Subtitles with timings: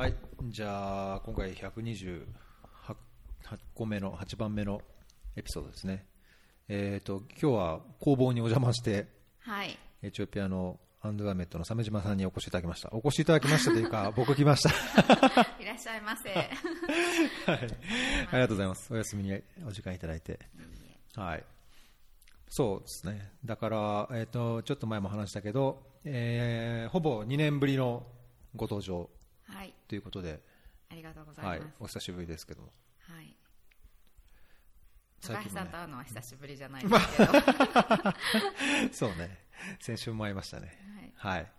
[0.00, 0.14] はい、
[0.48, 2.24] じゃあ今回128
[3.74, 4.80] 個目の8番目の
[5.36, 6.06] エピソードですね。
[6.68, 9.08] えっ、と今日は工房にお邪魔して
[9.40, 9.78] はい。
[10.00, 12.88] エチオピアのアンドゥアメットの鮫島さんにお越しいただきました。
[12.92, 14.70] お越しいただきましたというか 僕来ました。
[15.60, 16.30] いらっしゃいませ。
[16.30, 16.48] はい、
[17.46, 18.94] ありがとうございます。
[18.94, 20.40] お休みにお時間いただいて。
[21.14, 21.44] はい。
[22.48, 23.32] そうですね。
[23.44, 28.06] だから、えっ、と、ちょっと前も話したけど、えーほぼ2年ぶりの
[28.56, 29.10] ご登場
[29.50, 29.74] はい。
[29.88, 30.40] ということで、
[30.90, 32.62] ありがとうござはいいます。、お久しぶりですけど。
[32.62, 33.36] はい。
[35.22, 37.32] 高橋さんと会うのは久しぶりじゃないですけど。
[37.32, 38.16] は
[38.92, 39.44] そうね。
[39.80, 40.78] 先週も会いましたね。
[41.06, 41.12] い。
[41.14, 41.52] はい。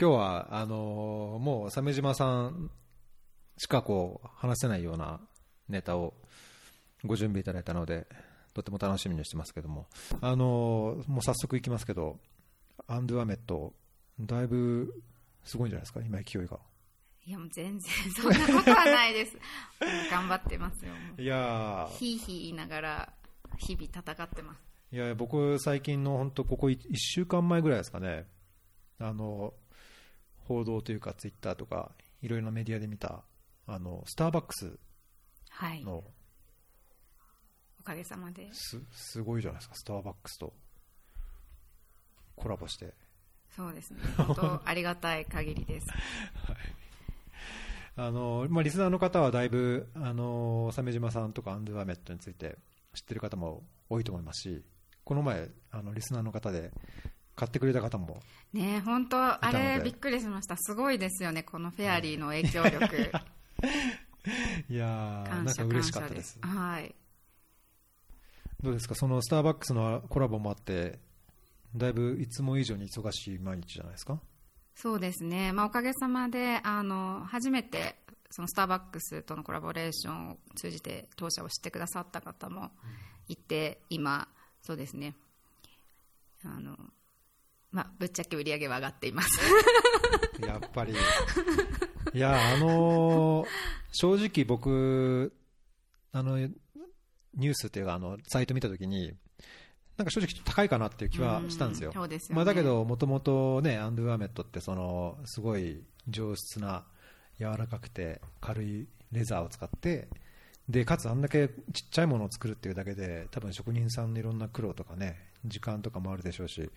[0.00, 2.70] 今日は、あのーもう、鮫島さん
[3.58, 5.20] しかこう、話せないような
[5.68, 6.14] ネタを
[7.04, 8.06] ご準備いただいたので、
[8.54, 9.86] とても楽しみにしてますけども、
[10.20, 12.18] あのーもう早速いきますけど、
[12.86, 13.74] アンドゥアメット、
[14.18, 15.02] だいぶ
[15.44, 16.58] すごいんじゃないですか、今勢いが。
[17.24, 19.36] いや、もう全然そんなことはないです。
[20.10, 20.92] 頑張ってますよ。
[21.16, 23.12] いやー、ひいひい言いながら、
[23.58, 24.60] 日々戦ってます。
[24.90, 28.26] いや僕、最近の本当、ここ1週間前ぐらいですかね、
[28.98, 29.54] あの
[30.38, 31.92] 報道というか、ツイッターとか、
[32.22, 33.24] いろいろなメディアで見た、
[33.66, 34.78] あのスターバックス
[35.50, 35.84] はい。
[35.84, 36.04] の
[37.78, 38.48] おかげさまで。
[38.52, 40.52] すすごいじゃないですか、スターバックスと
[42.34, 42.94] コラボして、
[43.54, 44.00] そうですね。
[44.16, 45.86] 本当ありがたい限りです。
[47.94, 52.56] あのまあ、リスナーの方はだいぶ、あの鮫島さんとかアンドゥアメットについて
[52.94, 54.62] 知ってる方も多いと思いますし、
[55.04, 56.70] この前、あのリスナーの方で
[57.36, 58.20] 買ってくれた方も、
[58.54, 60.56] ねえ本当あれびっくりしました。
[60.56, 62.96] すごいですよね、このフェアリーの影響力。
[64.70, 66.38] いやー、なんか嬉しかったです。
[66.40, 66.94] はい。
[68.62, 70.98] どうですか、そのスターバックスのコラボもあって、
[71.74, 74.18] だいぶいつも以上に忙しい毎日じゃないですか？
[74.74, 77.96] そうですね、まあ、おかげさまであの初めて
[78.30, 82.70] そのスターバックスとのコラボレーションを通じて当社を知ってくださった方も
[83.28, 84.26] いて、今、
[84.62, 85.14] そうですね。
[86.44, 86.76] あの、
[87.70, 89.28] まあ、ぶっちゃけ売り上げは上がっています。
[90.40, 90.94] やっぱり、
[92.14, 93.48] いや、あのー
[93.94, 95.34] 正直僕、
[96.12, 99.12] あの、ニュースっていうか、あの、サイト見たときに、
[100.02, 101.90] なんか正直高いかなっていう気はしたんですよ。
[101.90, 106.84] うんすよねまあ、だけど、もともとね、アンドゥアメットって、その、すごい上質な、
[107.38, 110.08] 柔らかくて軽いレザーを使って、
[110.68, 111.54] で、かつあんだけちっ
[111.90, 116.68] ちゃいものを作るっていうだけで、多分職人さんのいろんな苦労とかね、時間とかもあるでしょうし、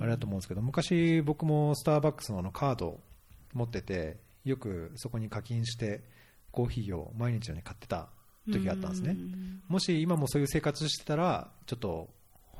[0.00, 3.00] あれだと思うんですけど、昔僕もスターバックスのあのカード
[3.52, 6.02] 持ってて、よくそこに課金して、
[6.50, 8.08] コーヒーを毎日のように買ってた
[8.50, 9.16] 時があったんですね。
[9.68, 12.10] もし今もそういう生活してたら、ちょっと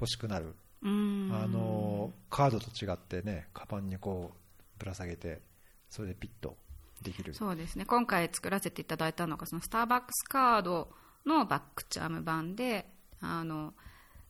[0.00, 0.54] 欲しくなる。
[0.82, 5.40] うんあの、カードと違ってね、カバンにこう、ぶら下げて、
[5.88, 6.56] それでピッと
[7.02, 7.34] できる。
[7.34, 10.88] そうですね今回作らせていただいたのがそのスターバックスカード
[11.24, 12.86] のバックチャーム版で
[13.20, 13.74] あの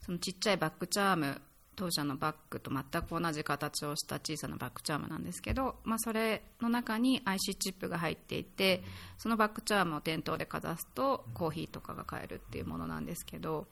[0.01, 1.41] そのちっちゃいバックチャーム
[1.77, 8.85] 当社のバッグと全く同じ形をした小さなバックチャームなんですけど、まあ、それの中に IC チップが入っていて
[9.19, 13.67] そのバックチャームを店頭でかざすとコーヒーとかが買えるっていうものなんですけど、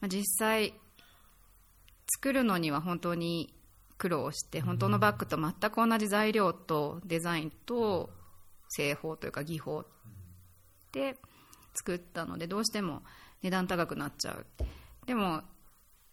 [0.00, 0.74] まあ、実際
[2.06, 3.54] 作るのには本当に
[3.98, 8.10] 苦労して本当のバッグと全く同じ材料とデザインと
[8.68, 9.84] 製法というか技法
[10.92, 11.16] で
[11.74, 13.02] 作ったのでどうしても
[13.42, 14.46] 値段高くなっちゃう。
[15.06, 15.42] でも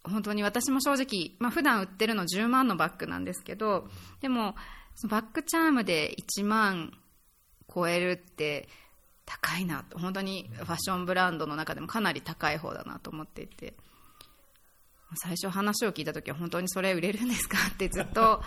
[0.02, 3.88] 本当に私も正直、まあ普段売ってるの10万のバッグなんですけど
[4.20, 4.54] でも
[4.94, 6.92] そのバッグチャームで1万
[7.72, 8.68] 超えるって
[9.26, 9.98] 高いなと。
[9.98, 13.74] 本当にファッションブランドの中でもかなり高い方だなと思っていて
[15.16, 18.42] 最初話を聞いた時は本当にそれ売れるんですかってずっと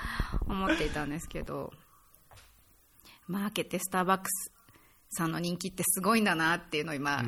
[0.47, 1.71] 思っていたんですけど
[3.27, 4.51] マーケってスターバックス
[5.09, 7.23] さんの人気ってすごいんだなっていうのを今。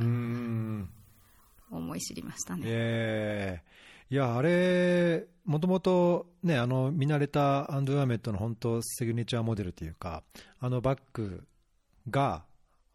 [1.72, 2.63] 思い知りましたね。
[2.66, 3.75] ええ
[4.12, 10.23] いや、あれ、もともとね、あの、見慣れたアンドゥアメットの本当、シグネチャーモデルというか、
[10.59, 11.47] あのバッグ
[12.09, 12.44] が、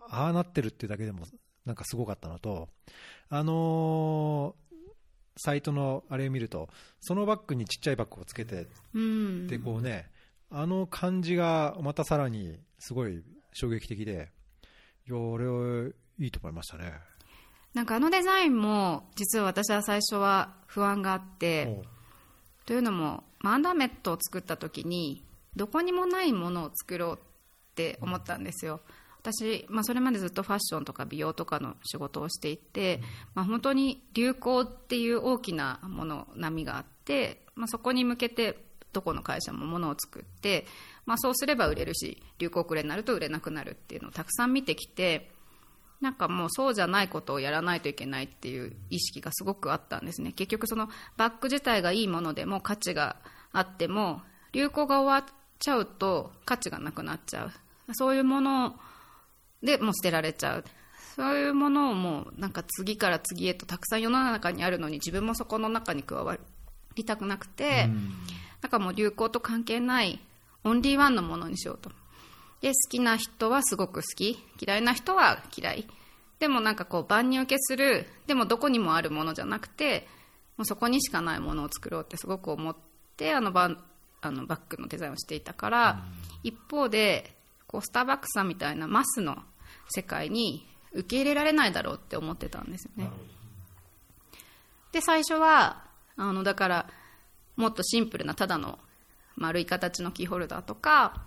[0.09, 1.27] ああなってるっていうだけでも、
[1.67, 2.69] なんかすごかったのと、
[3.29, 4.60] あのー
[5.37, 6.69] サイトのあれを見ると、
[7.01, 10.11] そのバッグにちっちゃいバッグをつけて、うん、で、こうね、
[10.51, 13.23] あの感じがまたさらにすごい
[13.53, 14.31] 衝撃的で、
[15.09, 16.93] いや、俺、いいと思いましたね。
[17.75, 21.83] なんかあのデザインも実は私は最初は不安があって
[22.67, 25.25] というのもマンダーメットを作った時に
[25.55, 27.19] どこにもないものを作ろうっ
[27.75, 28.81] て思ったんですよ
[29.23, 33.01] 私、まあ、それまでずっとファッションとか美容とかの仕事をしていて、
[33.35, 40.67] まあ、本当に流行っていう大きなもの波があって、まあ、そこに向けてどこの会社もものを作って、
[41.07, 45.31] まあ、そうすれば売れるし流行遅れになると売れなくなるっていうのをたくさん見てきて
[46.01, 50.33] なんかもうそうじゃないことをやらないといけないっていう意識がすごくあったんですね。
[50.33, 50.89] 結局その
[51.19, 53.17] バッグ自体がいいものでも価値が
[53.53, 54.23] あっても
[54.53, 57.95] 流行が終わっちゃうと価値がなくなっちゃう。
[57.95, 58.81] そういうもの
[59.63, 60.65] でもう捨てられちゃう。
[61.17, 66.39] そういうものをもうなんか次から次へとたくさん世の中にあるのに自分もそこの中に加わ
[66.95, 67.89] りたくなくて、
[68.63, 70.21] なんかもう流行と関係ない
[70.65, 71.91] オンリーワンのものにしようと。
[72.61, 74.39] で好きな人はすごく好き。
[74.61, 75.87] 嫌いな人は嫌い。
[76.39, 78.07] でもなんかこう万人受けする。
[78.27, 80.07] でもどこにもあるものじゃなくて
[80.57, 82.77] もうそこにしかないものを作ろうってすごく思っ
[83.17, 83.79] てあのバン
[84.23, 86.05] あのバッグのデザインをしていたから、
[86.43, 87.37] 一方で
[87.67, 89.39] こうスターバックスさんみたいなマスの
[89.91, 93.11] 世界に受け入れられないだろうって思ってたんですよね。
[94.93, 95.85] で最初は
[96.17, 96.91] あのだから
[97.57, 98.79] もっとシンプルなただの
[99.37, 101.23] 丸い形のキーホルダーとか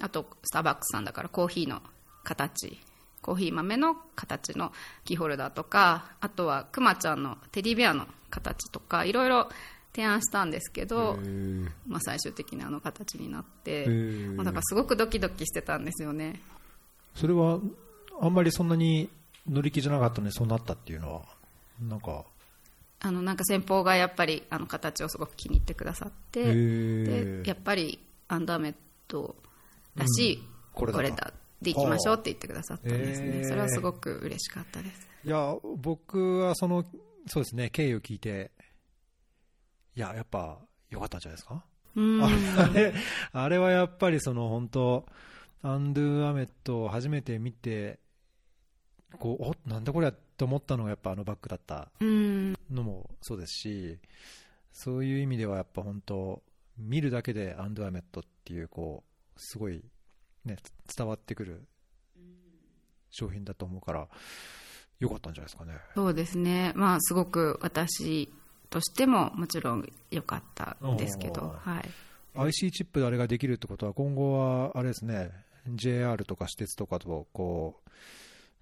[0.00, 1.80] あとスターバックスさんだからコーヒーの
[2.24, 2.78] 形
[3.22, 4.72] コーヒー豆の形の
[5.04, 9.48] キーホルダーとかあとはクマちゃんのテディベアの形とかいろいろ
[9.92, 11.18] 提案したんですけど、
[11.86, 14.36] まあ、最終的にあの形になって、ー。
[14.36, 16.40] まあだからすごくドキドキしてたんですよね。
[17.16, 17.58] それは
[18.20, 19.08] あんまりそんなに
[19.48, 21.22] 乗り気じゃなかったのにそうなったっていうのは
[21.80, 22.24] なんか。
[23.02, 28.74] あのなんか先方がやっぱりあの形をすごく気に入ってくださって、でやっぱりアンダーメッ
[29.08, 29.36] ト
[29.96, 30.42] らしい、
[30.74, 31.04] これだと。
[31.04, 31.32] これだ
[31.62, 35.08] で行きましょうって言ってくださったんですね、それはすごく嬉しかったです。
[35.24, 36.84] いや僕はその
[37.26, 38.50] そうですね経緯を聞いて
[39.96, 40.58] いややっぱ
[40.90, 41.64] 良かったんじゃないですか、
[41.96, 42.22] うん。
[42.22, 42.30] あ
[42.74, 42.94] れ
[43.32, 45.06] あれはやっぱりその本当
[45.62, 47.98] アンドゥ・アメットを初めて見て
[49.18, 52.56] こうおなんだこれと思ったのがやっぱあのバッグだったうん。
[52.70, 53.98] のもそうですし
[54.72, 56.42] そういう意味ではやっぱ本当
[56.78, 59.02] 見るだけでアンドゥ・アメットっていうこ
[59.36, 59.82] うすごい、
[60.44, 60.56] ね、
[60.96, 61.62] 伝わってくる
[63.10, 64.08] 商品だと思うから
[65.00, 65.78] 良かったんじゃないですかね。
[65.94, 66.72] そうですね。
[66.74, 68.30] まあすごく私
[68.68, 71.90] としてももちろん良かったですけどおはい。
[72.34, 75.30] IC チップであれができるってことは今後はあれですね
[75.68, 77.90] JR とか私鉄とかとこう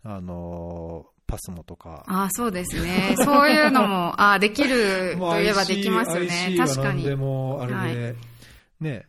[0.05, 2.05] あのーパスモとか。
[2.07, 3.15] ああそうですね。
[3.19, 8.15] そういうのも ああできるまあといえばできますよね確か何でにもあれで、は
[8.81, 9.07] ね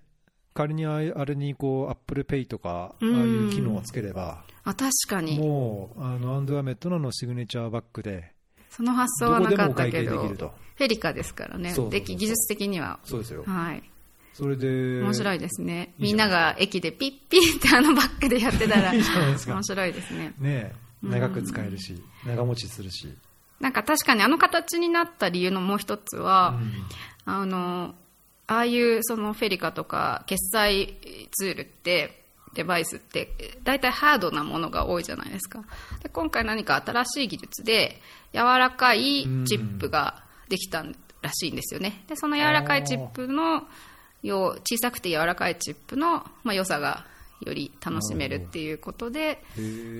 [0.54, 5.40] 仮にああれにこう Apple Pay とかああうんいう機能をつければあ確かに。
[5.40, 8.34] もうあのアンドゥアメットのシグネチャーバッグで
[8.70, 11.70] その発想はなかったけどフェリカですからね。
[11.70, 11.92] そうそうそう。
[11.92, 13.00] でき技術的には。
[13.06, 13.44] そうですよ。
[13.46, 13.84] はい
[14.40, 19.54] それで面白いですね、みんなが駅でピッピッってあのバッグでやってたら いいじゃないですか。
[19.54, 20.34] 面白いですね。
[20.40, 23.14] ね長く使えるし長持ちするし、
[23.60, 26.74] なんか確かにあの形になった理由のもう一つは、うん。
[27.26, 27.94] あの
[28.48, 30.98] ああいうそのフェリカとか決済
[31.32, 35.64] ツールってデバイスって大体ハードなものが多いじゃないですか。
[36.02, 38.02] で今回何か新しい技術で
[38.34, 40.84] 柔らかいチップができた
[41.22, 42.04] らしいんですよね。
[42.08, 43.68] でその柔らかいチップの
[44.24, 47.06] 小さくて柔らかいチップの、まあ、良さが
[47.42, 49.42] より楽しめるっていうことで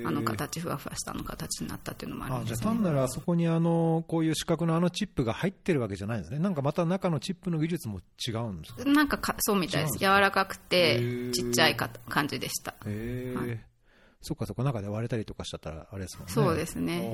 [0.06, 6.40] あの形ふわふわしたあの形になったっていうのもあるあじゃあんですね単なるあそこにあのこういう四角のあのチップが入ってるわけじゃないんですね。
[6.40, 8.84] なんかまた中のチップの技術も違うんですか？
[8.84, 10.00] なんかかそうみたいです。
[10.00, 11.32] 柔らかくへてー。
[11.32, 12.72] ちっちゃいか感じでした。
[12.72, 13.64] へえ、
[14.22, 16.34] そっかそっか中で割れたりとかしちゃったらあれですもんね。
[16.34, 17.10] そうですね。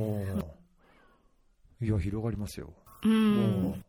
[1.81, 3.83] いや広がりますよ、うん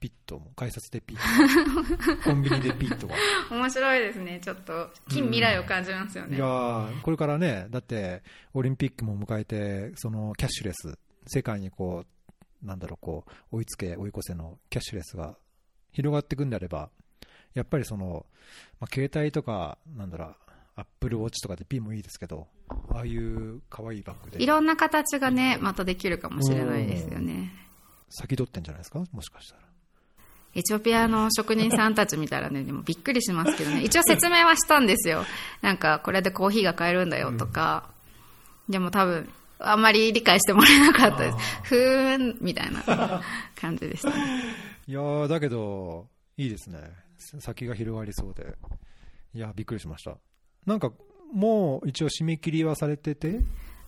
[0.00, 2.22] ピットも改札でピット。
[2.24, 3.14] コンビニでピットが
[3.50, 4.40] 面白いですね。
[4.42, 8.22] ちょっと近未来を感じますよね、いやーこれからねだって
[8.52, 12.04] オリンピックも迎えてそのキャッシュレス世界にこ
[12.62, 15.36] うなんだろうこう追いつけ追い越せのキャッシュレスが
[15.92, 16.90] 広がっていくんであれば
[17.54, 18.26] やっぱりその、
[18.80, 20.36] まあ、携帯とかなんだろう
[20.76, 22.48] アップルウォッチとかでピンもいいですけど
[22.90, 24.42] ああいう可愛いバッグで。
[24.42, 27.52] いろんな形がねまたできるかもしれないですよね。
[28.10, 29.04] 先取ってんじゃないですか？
[29.12, 29.62] もしかしたら
[30.54, 33.82] エチオピアの職人さんたち見たらねでもびっくりしますけどね。
[33.84, 35.24] 一応説明はしたんですよ。
[35.62, 37.88] なんかこれでコーヒーが買えるんだよとか、
[38.68, 41.36] でも多分あんまり理解してもらえなかったです。
[41.64, 43.22] ふーんみたいな
[43.54, 44.44] 感じでしたね。
[44.86, 46.06] いやーだけど
[46.36, 46.78] いいですね。
[47.40, 48.54] 先が広がりそうで。
[49.34, 50.16] いやびっくりしました。
[50.66, 50.92] なんか
[51.32, 53.40] もう一応締め切りはされてて？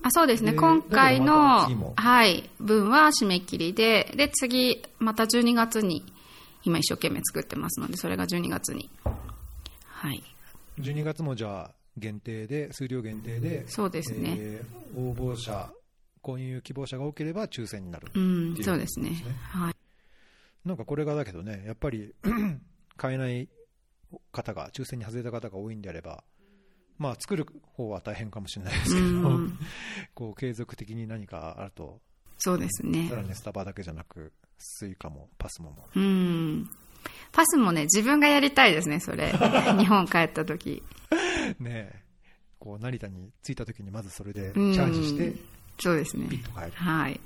[0.03, 6.05] あそうですね、で今回のはい、分は締め切りで、で、次、また12月に、
[6.67, 8.91] 今一生懸命作ってますので、それが12月に。
[9.85, 10.23] はい。
[10.81, 15.71] 12月もじゃあ限定で数量限定でそうですねえー応募者
[16.23, 19.37] 購入希望者が多ければ抽選になる、うんそうですねことですね。
[19.43, 19.75] はい。
[20.67, 22.13] なんかこれがだけどねやっぱり
[22.99, 23.49] 買えない
[24.33, 26.25] 方が、抽選に外れた方が多いんであれば、
[26.99, 29.59] まあ、作る方は大変かもしれないですけど、うん
[30.15, 32.01] こう継続的に何かあると、
[32.39, 33.17] そうですねさ。
[33.17, 35.89] らにスタバだけじゃなく、スイカもパスモも。
[35.95, 36.71] うん。
[37.33, 39.31] パスもね、自分がやりたいですね、それ。
[39.79, 40.83] 日本帰った時。
[41.61, 42.03] ねえ
[42.59, 45.35] こう成田に着いた時にまずそれでチうんャージして、
[45.79, 46.37] そうですねピ。
[46.37, 46.73] ッと帰る。
[46.73, 47.21] はい。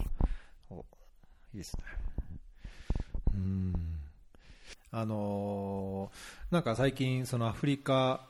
[0.69, 0.85] おい
[1.55, 1.85] いですね。
[3.35, 3.73] うん。
[4.91, 8.27] あのーなんか最近、そのアフリカ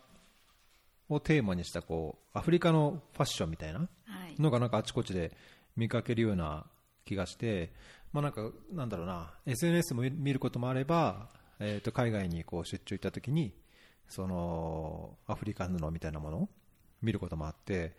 [1.09, 3.87] をテーマにした、こう、アフリカのファッションみたいなは
[4.29, 4.41] い。
[4.41, 5.33] のがなんかあちこちで
[5.75, 6.67] 見かけるような
[7.07, 7.73] 気がして、
[8.13, 11.29] まあなんか、なんだろうな、SNS も見ることもあれば、
[11.61, 13.55] えっ、と、海外にこう出張行った時に、
[14.09, 16.49] その、アフリカ布みたいなものを
[17.03, 17.97] 見ることもあって、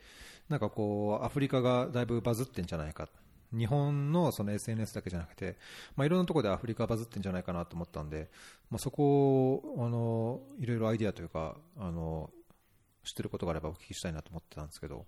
[0.49, 3.07] なんかこう、アフリカがだいぶバズってんじゃないか。
[3.53, 5.57] 日本のその SNS だけじゃなくて、
[5.95, 8.29] まあ、いろんなところでアフリカバズってんじゃないかなと思ったんで、
[8.69, 12.29] まあ、そこを、あの、いろいろアイディアというか、あの、
[13.03, 15.05] 知ってることがあればお聞きしたいなと思ってたんですけど。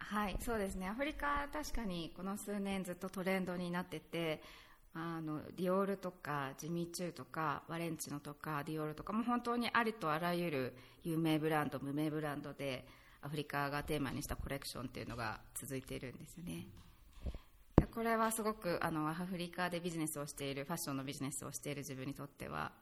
[0.00, 0.88] はい、そうですね。
[0.88, 4.42] アフリカ確かにこの数年ずっとトレンドになってて、
[4.92, 12.84] あのディオールとかジミーチューとかワレンチノとかディオールとかも本当にありとあらゆる有名ブランド無名ブランドで
[13.22, 16.66] アフリカがテーマにしたコレクションっていうのが続いているんですよね。
[17.94, 22.72] これはすごくあのアフリカでビジネスをしているファッションのビジネスをしている自分にとっては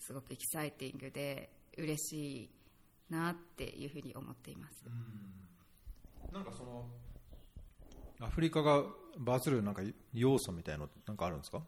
[0.00, 2.50] すごくエキサイティングで嬉しい
[3.10, 4.84] なっていうふうに思っています。
[6.32, 6.84] なんかその
[8.20, 8.84] アフリカが
[9.18, 9.82] バズるなんか
[10.12, 11.62] 要素みたいなのなんかあるんですか？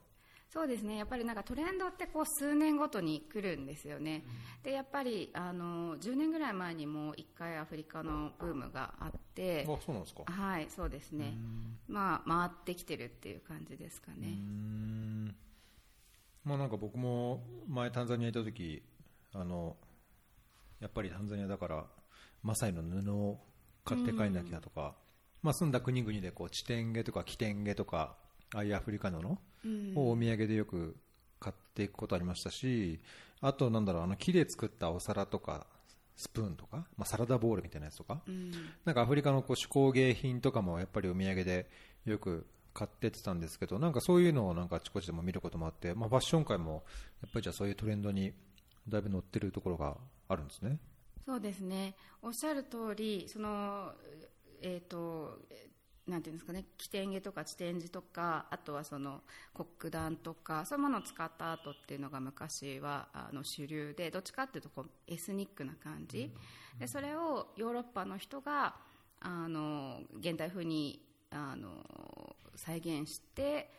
[0.48, 0.96] そうですね。
[0.96, 4.24] やっぱりなんかトレンドってこう数年ごとに来るんですよね、
[4.64, 10.24] でやっぱりあの10年ぐらい前にも1回アフリカのブームがあってあそうなんですか。
[10.26, 11.34] はいそうですね。
[11.86, 14.26] まあ回ってきてるっていう感じですかね。
[14.28, 15.26] ん。
[16.44, 18.82] まあなんか僕も前タンザニア行った時
[19.32, 19.76] あの
[20.80, 21.86] やっぱりタンザニアだから
[22.42, 23.38] マサイの布を
[23.84, 24.94] 買って帰んなきゃとか、
[25.42, 28.16] まあ住んだ国々でこうチテンゲとかキテンゲとか
[28.54, 29.16] ああいうアフリカ布
[29.64, 29.92] うん。
[29.96, 30.96] をお土産でよく
[31.38, 33.00] 買っていくことありましたし、
[33.40, 35.66] あとなんだろう、あの木で作ったお皿とか、
[36.16, 38.50] スプーンとか、まあ、サラダボールみたいなやつとか、うん。
[38.84, 41.70] なんかアフリカのこう手工芸品とかもやっぱりお土産で
[42.04, 46.84] よく買ってってたんですけど、なんかそういうのをなんかあちこちでも見ることもあって、まあ、ファッション界も
[47.22, 48.32] やっぱりじゃあそういうトレンドに
[48.88, 49.96] だいぶ乗ってるところが
[50.28, 50.78] あるんですね。
[51.30, 51.94] そうですね。
[52.22, 53.92] おっしゃる通りその
[54.62, 55.38] えっ、と
[56.08, 56.64] なんていうんですかね。
[56.76, 59.20] 起点毛とか地点字とかあとはその
[59.54, 66.32] 黒檀とかそういうものを使ったアートっていうのが昔はあの主流でどっちかっていうとこうエスニックな感じ。
[66.80, 68.74] でそれをヨーロッパの人が
[69.20, 73.70] あの現代風にあの再現して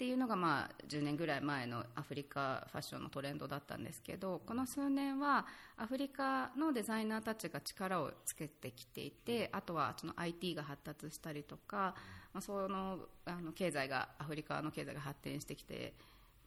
[0.00, 5.44] っていうのが、まあ、10年ぐらい前のアフリカファッションのトレンドだったんですけどこの数年は
[5.76, 11.94] アフリカのデザイナーたちが力をつけてきていてあとはその IT が発達したりとか、
[12.32, 15.92] まあ、そのあの経済がアフリカの経済が発展してきて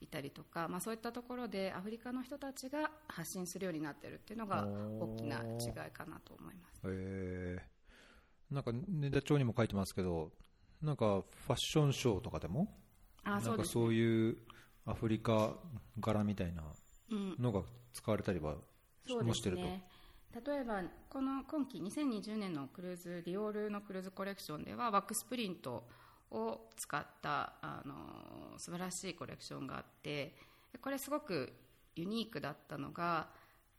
[0.02, 4.68] いたりとか、まあ、そういったところでアフリカの人たちが発信するようになっているっていうのが
[5.00, 6.82] 大きな違いかなと思います。
[6.86, 10.32] えー、なんかネタ帳にも書いてますけど、
[10.82, 12.68] なんかファッションショーとかでも、
[13.24, 14.38] あそうですなんかそういう
[14.86, 15.56] アフリカ
[16.00, 16.64] 柄みたいな
[17.12, 17.62] うんのが
[17.94, 18.56] 使われたりは
[19.08, 19.64] そうでもしてると。
[19.64, 19.84] すね。
[20.46, 25.84] 例えばこの今期2020年のクルーズディオールのクルーズコレクションではワックスプリント
[26.32, 30.36] を使ったあの素晴らしいコレクションがあって
[30.82, 31.54] これすごく
[31.96, 33.28] ユニークだったのが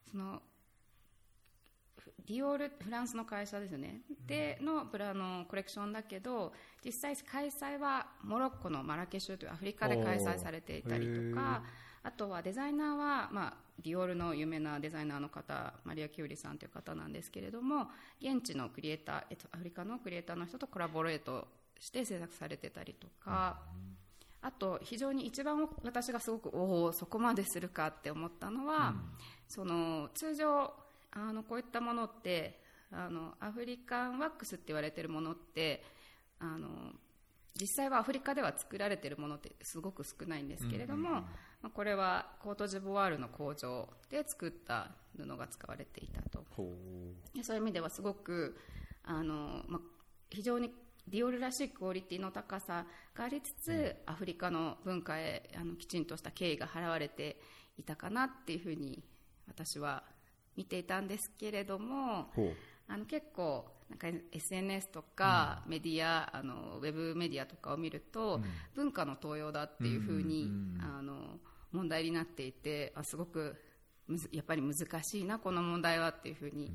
[0.09, 0.43] その
[2.27, 6.53] ディオールフランスの会社ですよね、でのブラのコレクションだけど
[6.85, 11.63] 実際開催はモロッコのマラケシュというアフリカで開催されていたりとか
[12.03, 17.89] あとはデザイナーは、まあ、ディオールの有名なデザイナーの方マリア・キューリさんという方なんですけれども
[18.21, 21.47] 現地のクリエイター、えっと、アフリカのクリエイターの人とコラボレート
[21.81, 23.59] して制作されてたりとか、
[24.41, 28.95] あと非常に一番私がすごくおおそこまでするかって思ったのは、
[29.49, 30.73] その通常
[31.15, 35.83] あのこういったものってあのアフリカンワックスって言われてるものって
[36.39, 36.93] あの
[37.61, 41.27] 実際はアフリカでは作られているものってすごく少ないんですけれども、ま
[41.65, 46.45] あ、これはコートジボワールの工場で作った布が使われていたと。
[47.43, 48.57] そういう意味ではすごく
[49.05, 49.81] あの、まあ、
[50.31, 50.73] 非常に
[51.07, 57.39] ディオールらしいクオリティの高さがありつつ、アフリカの文化へあのきちんとした敬意が払われて
[57.79, 59.05] いたかなっていうふうに
[59.47, 60.03] 私は
[60.57, 62.31] 見ていたんですけれども
[62.89, 68.41] あの結構なんか SNS とかメディア、あのウェブメディアとかを見ると、
[68.75, 71.39] 文化の盗用だっていうふうに、うんうんあの
[71.75, 73.57] 問題になっていてあすごく
[74.07, 76.73] むずやっぱり難しいなこの問題はっていうふうに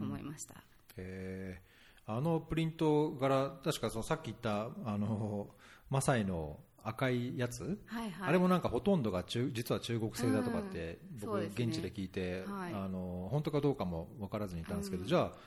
[0.00, 0.54] 思いました。
[0.96, 5.48] えー、あのプリント柄確かそのさっき言ったあの
[5.90, 8.28] マサイの赤いやつ、はいはい。
[8.28, 12.74] あれもなんかほとんどが中実は中国製だとかって、僕現地で聞いて、はい。
[12.74, 15.38] あの本当かどうかも分からずにいたんですけど、じゃあ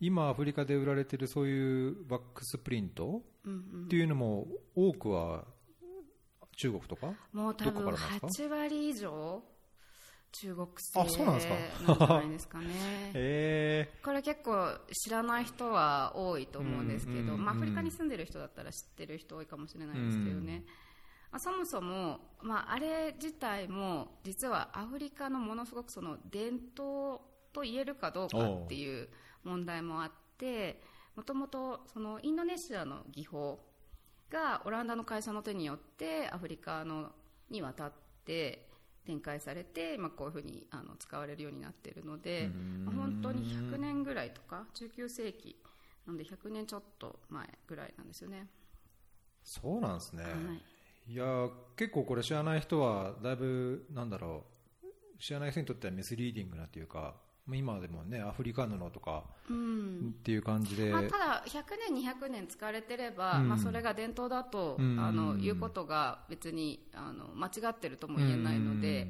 [0.00, 3.22] 今アフリカで売られてるそういうバックスプリント
[3.84, 5.44] っていうのも多くは
[6.56, 7.14] 中国とか？
[7.32, 9.42] もう多どこか分らなんですか？8割以上
[10.32, 11.46] 中国製あそうなんです
[11.98, 12.06] か？
[12.08, 12.66] ないですかね。
[13.14, 20.64] えこれ結構知らない人は多いと思うんですけど、うんうんまあ、アフリカに住んでる人だったら知ってる人多いかもしれないですけどね、
[21.30, 27.20] まあ、そもそも、まあ、あれ自体も実はアフリカのものすごくその伝統
[27.52, 29.08] と言えるかどうかっていう
[29.44, 30.82] 問題もあって
[31.14, 33.60] もともとそのインドネシアの技法
[34.30, 37.12] がオランダの会社の手によってアフリカの
[37.50, 37.92] に渡っ
[38.24, 38.66] て
[39.04, 42.50] 展開されて、まあ、こういうふうにあの使われるようになっているので、
[42.84, 45.56] まあ本当に100年ぐらいとか19世紀
[46.06, 48.48] なんで100年ちょっと前ぐらいなんですよね。
[49.42, 50.30] そうなんですね、は
[51.08, 51.12] い。
[51.12, 54.44] い、や結構これ知らない人はだいぶなんだろ
[54.84, 60.14] う知らない人にとってはミスリーディングなというかまあ今でもねアフリカ布とかうん。
[60.20, 63.48] っていう感じで、まあ、ただ100年200年使われてれば、うん。
[63.48, 64.98] まあ、それが伝統だと、うん。
[65.00, 69.08] あのいうことが別にあの間違ってるとも言えないので、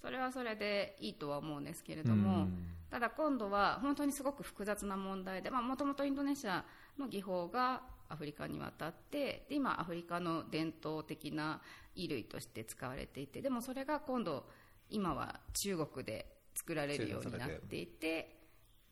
[0.00, 2.48] それはそれでいいとは思うんですけれども、
[2.90, 6.64] ただ今度は本当にすごく複雑な問題でもともとインドネシア
[6.98, 11.60] の技法がアフリカに渡ってで今アフリカの伝統的な
[11.94, 14.44] 衣類として使われていてでもそれが今度
[14.90, 18.36] 今は中国で作られるようになっていて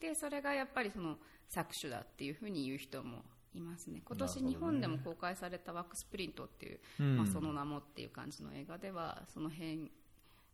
[0.00, 1.16] でそれがやっぱりその
[1.48, 3.22] 搾取だっていうふうに言う人も
[3.54, 4.00] いますね。
[4.04, 7.16] 今年日本でも公開されたワックスプリントっていう、うん。
[7.18, 9.90] まあ、その名もっていう感じの映画ではその辺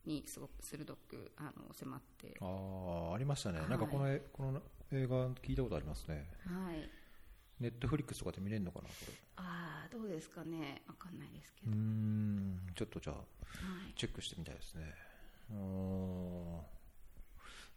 [0.04, 2.36] にすごく鋭くあの迫って。
[2.40, 3.68] ああありましたね、はい。
[3.70, 4.60] なんかこの絵この
[4.90, 6.28] 映画聞いたことありますね。
[6.44, 6.90] はい。
[7.60, 9.12] ネットフリックスとかで見れるのかなこれ。
[9.36, 10.82] ああどうですかね。
[10.88, 12.60] わかんないですけど、うーん。
[12.74, 13.22] ちょっとじゃあは
[13.88, 13.94] い。
[13.94, 14.94] チェックしてみたいですね。
[15.52, 15.56] うー。
[15.56, 16.60] ん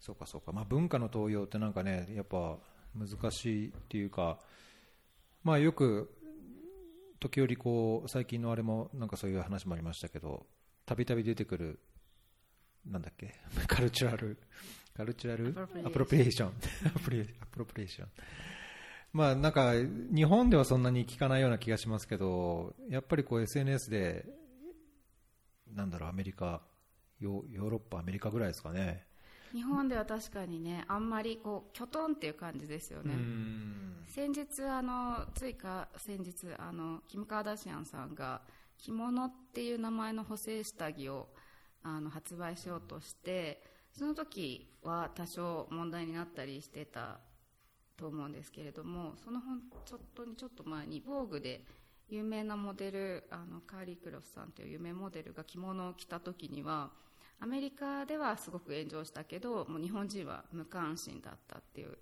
[0.02, 2.58] そうかそうか、まあ、文化の盗用ってなんかねやっぱ
[2.96, 4.40] 難しいっていうか
[5.44, 6.12] まあよく
[7.20, 10.48] 時折こう最近のあれもなんかそういう話もありましたけど
[10.88, 11.80] たびたび出てくる
[12.86, 13.36] なんだっけ
[13.68, 14.40] cultural
[14.98, 18.08] cultural？appropriation appro appropriation
[19.14, 19.74] まあなんか
[20.14, 24.26] 日本ではそんなに聞かないような気がしますけどやっぱりこう SNS で
[25.76, 26.62] なんだろうアメリカ
[27.20, 29.06] ヨヨーロッパアメリカぐらいですかね
[29.54, 34.04] 日本では確かにねあんまりこうきょとんっていう感じですよね、うん。
[34.08, 38.42] 先日あのついか先日あのキム・カーダシアンさんが
[38.78, 41.30] 着物っていう名前の補正下着を
[41.84, 47.20] あの発売しようとしてその時は多少問題になったりしてた
[47.98, 51.64] と思うんですけれどもそのほんちょっとにちょっと前に「防具で
[52.10, 56.92] 有名なモデルあのカーリー・クロスさんという有名モデルが着物を着た時には
[57.42, 61.98] アメリカではすごく炎上したけどもう日本人は無関心だったっていう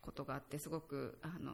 [0.00, 1.52] ことがあってすごくあの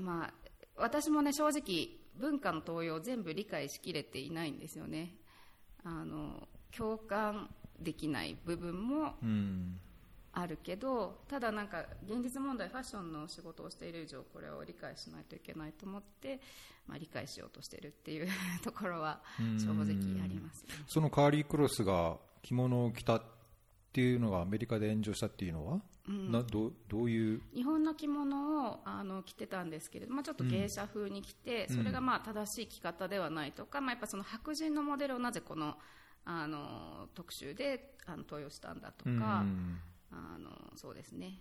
[0.00, 0.34] まあ
[0.76, 5.16] 私もね正直文化の盗用を全部理解しきれていないんですよね。
[5.84, 7.50] あの共感
[7.80, 9.14] できない部分も
[10.36, 16.40] あるけどただなんか現実問題ファッションの仕事をしている以上これを理解しないといけないと思って、
[16.88, 18.28] まあ、理解しようとしてるっていう
[18.62, 20.64] ところは正直あります。
[20.64, 23.22] ねそのカーリー・クロスが着物を着たっ
[23.92, 27.40] ていうのがアメリカで炎上したっていうのは、などうどういう？
[27.54, 35.78] 日本の着物をあの着てたんですけれども、まあ、ちょっと芸者風に着て、それがまあ正しい着方ではないとか、まあ、やっぱその白人のモデルをなぜこの
[36.24, 39.78] あの特集であの投与したんだとか、うん
[40.14, 41.40] あのそうですね。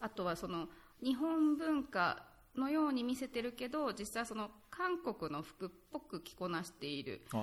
[0.00, 0.68] あとはその
[1.02, 2.26] 日本文化
[2.56, 7.36] のように見せてるけど実際その韓国の服っぽく着こなしていると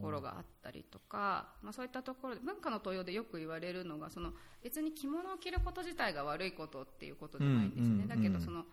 [0.00, 4.32] ころがあったりとか、まあ、そういったところで文化の登用でよく言われるのがその
[4.62, 8.08] 別に着物を着ること自体が悪いことっていうことじゃないんですね、うんうんうん。
[8.08, 8.64] だけどその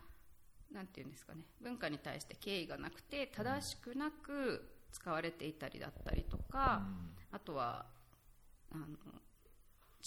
[0.71, 1.43] なんていうんですかね。
[1.61, 6.81] 文化に対して敬意がなくて正しくなく使われていたりだったりとか、
[7.31, 7.85] あとは
[8.71, 8.87] あの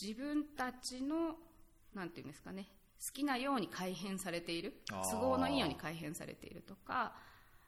[0.00, 1.36] 自分たちの
[1.94, 2.66] なんていうんですかね
[3.04, 4.74] 好きなように改変されている
[5.10, 7.14] 都合のいいように改変されているとか、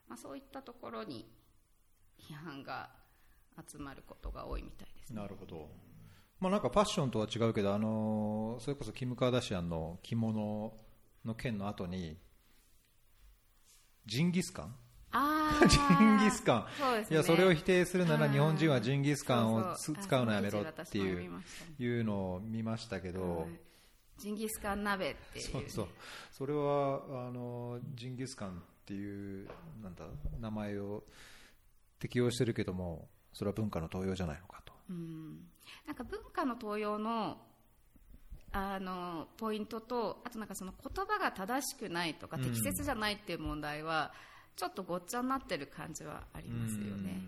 [0.09, 1.27] まあ、そういったところに
[2.21, 2.91] 批判が
[3.71, 5.21] 集まることが多いみたいですね。
[5.21, 5.69] なるほど、
[6.41, 10.73] まあ、なんかファッションとは違うけど、あのーそれこそキム・カーダシアンの着物
[11.25, 12.17] の件の後に
[14.07, 14.75] ジンギスカン
[15.12, 15.68] あー。
[15.68, 17.07] ジンギスカン、ね。
[17.11, 18.33] いやそれを否定するならうん。
[18.33, 21.42] 日本人はジンギスカンを使うのやめろっていう
[21.79, 23.49] いうのを見ましたけど、はい。
[24.18, 25.44] ジンギスカン鍋っていう。
[25.44, 25.88] そうそう。
[26.33, 28.53] それはあのジンギスカンっ
[28.85, 29.49] ていう
[29.83, 30.05] なんだ
[30.40, 31.05] 名前を
[31.99, 34.73] 適用してるけどもそれは文化の登用じゃないのかと。
[34.90, 35.47] うん。
[35.87, 37.38] なんか文化の登用の
[38.51, 42.44] あのポイントとあとなんかその言葉が正しくないとかうん。
[42.44, 44.12] 適切じゃないっていう問題は、
[44.59, 47.23] ちょっとごっちゃになってる感じはありますよね。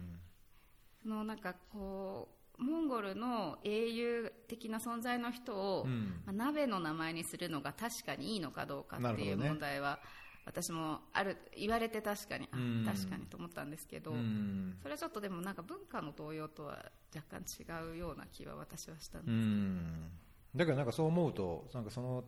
[1.01, 6.23] そのなんかこうモンゴルの英雄的な存在の人を、うん。
[6.27, 10.01] まあ、鍋の名前にするのが確かにいいのかどうかっていう問題は、
[10.45, 12.49] 私もある言われて確かに、
[12.85, 14.77] 確かにと思ったんですけど、うん。
[14.83, 20.11] それはちょっとでもなんか文化の盗用とは若干違うような気は私はしたんうです、ん。
[20.55, 22.25] だからなんかそう思うとなんかその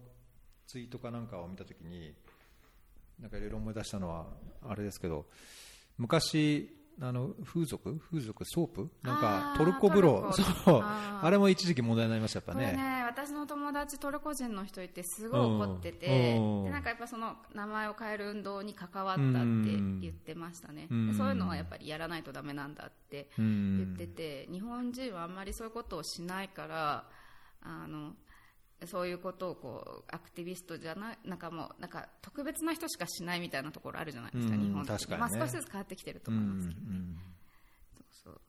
[0.67, 2.15] ツイートかなんかを見たときに
[3.21, 4.27] なんかいろいろ思い出したのは
[4.67, 5.27] あれですけど
[5.99, 7.99] 昔あの風俗？
[8.11, 8.45] 風俗？
[8.45, 8.91] ソープ？
[9.03, 10.31] なんかトルコ風呂？
[10.33, 10.81] そう。
[10.83, 12.73] あれも一時期問題になりましたやっぱね。
[12.73, 13.03] ね。
[13.07, 16.65] 私の友達トルコ人の人いてすごい怒ってて、うん。
[16.65, 27.05] でなんかやっぱその名前を変える運動に関わったって言ってましたね、うそういうのはやっぱりやらないとダメなんだって言ってて、日本人はあんまりそういうことをしないから
[27.63, 28.13] あの
[28.87, 35.17] そういうことをこうアクティビストじゃないなんかもうなんか特別な人しかしないみたいなところあるじゃないですか、うん日本ってね。
[35.19, 37.19] まあ、少しずつ変わってきてるとうん思いますけどね、うん
[37.91, 38.41] そうそう。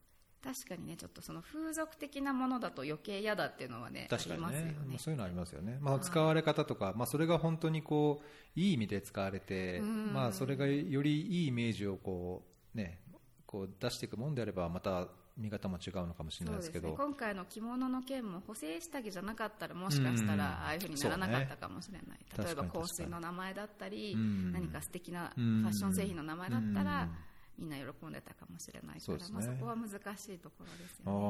[0.42, 4.76] 確かにねちょっとその風俗的なものだと余計嫌だっていうのはね確かにね。
[4.88, 4.98] ね。
[4.98, 10.12] そういうのありますよね、まあ、使われ方とか、まあ、それが本当にこういい意味で使われて、うん。
[10.12, 12.44] まあ、それがよりいいイメージをこ
[12.74, 13.00] う、ね、
[13.46, 16.88] こう出していくもんであればまた見方も違うのかもしれないですけど。
[16.88, 20.38] ね、今回の着物の件も補正下着じゃなかったらもしかしたうん。
[20.38, 22.14] らああいうふうにならなかったかもしれない、ね。
[22.38, 25.66] 例えば香水の名前だったり、うん何か素敵なフうん。
[25.66, 27.10] ァッション製品の名前だったら、うん。
[27.56, 29.24] みんな喜んでたかもしれないからね。
[29.32, 31.22] まあ、そこは難しいところですあよね。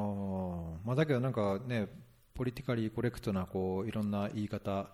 [0.83, 0.87] ー。
[0.87, 1.87] まあ、だけどなんかね
[2.33, 4.89] ポリティカリーコレクトなこういろんな言い方、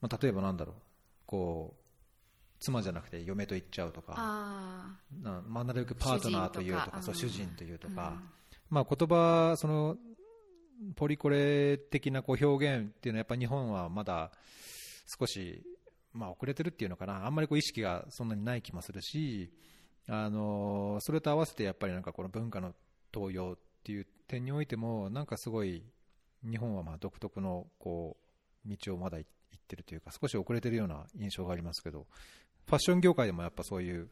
[0.00, 0.76] まあ、例えばなんだろう。
[1.26, 1.83] こう
[2.64, 7.94] 妻じゃなくて嫁と言っちゃうとかあなまあ、なるべくパートナーというとかそう主主人というとうん。
[7.94, 8.14] か、
[8.70, 9.96] まあ、言葉その
[10.96, 14.32] ポリコレ的なこう表現っていうのはやっぱ日本はまだ
[15.18, 15.62] 少し、
[16.12, 17.26] まあ、遅れてるっていうのかな。
[17.26, 19.52] あんまりこう意識がそんなにない気もするし
[20.08, 22.74] あのそれと合わせてやっぱりなんかこの文化の
[23.12, 25.82] 東洋っていう点においてもなんかすごい
[26.42, 28.16] 日本はまあ独特のこ
[28.66, 32.06] う道をまだ行ってるというか少し遅れてるような印象がありますけど
[32.66, 34.08] ファッション業界でもやっぱそういう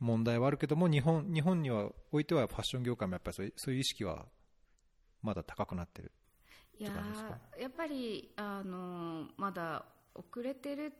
[0.00, 4.26] 問題はあるけども日本日本にはおいてはファッション業界もやっぱりそういうそういう意識は
[5.22, 6.12] まだ高くなってる
[6.78, 6.92] いや
[7.60, 9.84] やっぱりあのーまだ
[10.14, 10.90] 遅れてるっ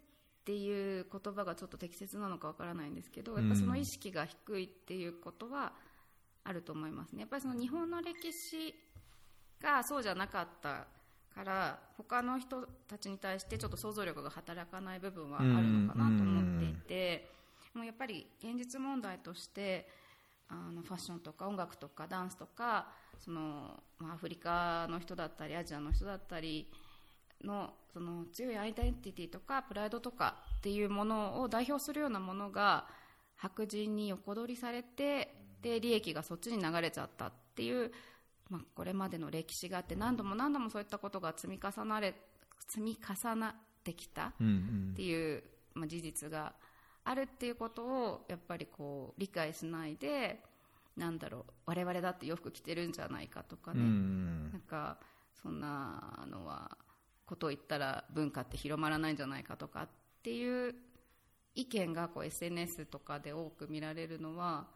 [0.45, 5.73] ていう言葉がちょっと適切なのかわからないんですけどやっぱその意識が低いっていうことは
[6.45, 7.21] あると思いますね。
[7.21, 8.75] やっぱりその日本の歴史
[9.61, 10.87] がそうじゃなかった
[11.39, 17.31] から他の人たちに対してちょっと想像力が働かない部分はあるのかなと思っていて
[17.75, 19.89] もうやっぱり現実問題として
[20.49, 22.89] あのファッションとか音楽とかダンスとか
[23.21, 26.67] その、まあ、アフリカの人だったりアジアの人だったり
[27.45, 32.87] のその強いアイデンティティとかプライドとかっていうものを代表するようなものが
[33.37, 37.93] 白人に横取りされてで利益がそっちに流れちゃったっていう、
[38.51, 42.15] まあ、これまでの歴史があって何度も何度もそういったことが積み重なれ
[42.67, 44.33] 積み重なってきたっ
[44.97, 45.43] ていう、
[45.75, 46.55] まあ、事実が
[47.05, 50.41] あるっていうことをやっぱりこう理解しないで
[50.97, 54.99] なんだろう我々だって洋服着てるんじゃないかとかね、なんか
[55.43, 56.77] そんなのは
[57.25, 59.89] ことを言ったら文化って広まらないんじゃないかとかっ
[60.23, 60.75] ていう
[61.55, 64.67] 意見がこう SNS とかで多く見られるのは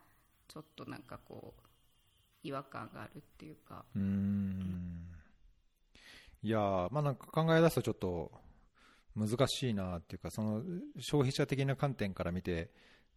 [0.49, 1.72] ちょっとなんかこう
[2.43, 3.85] 違和感があるっていうか。
[3.95, 5.09] うーん。
[6.43, 8.33] いやまあなんか考え出すとちょっと
[9.15, 10.63] 難しいなっていうかその
[10.99, 12.71] 消費者的な観点から見て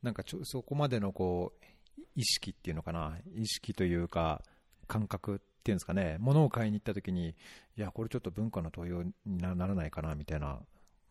[0.04, 1.66] なんかちょそこまでのこう
[2.16, 3.18] 意識っていうのかな。
[3.36, 4.44] 意識というか
[4.88, 6.18] 感覚っていうんですかね。
[6.20, 7.34] 物を買いに行った時にい
[7.78, 10.60] やこれちょっと文化の登用になならないかなみたいな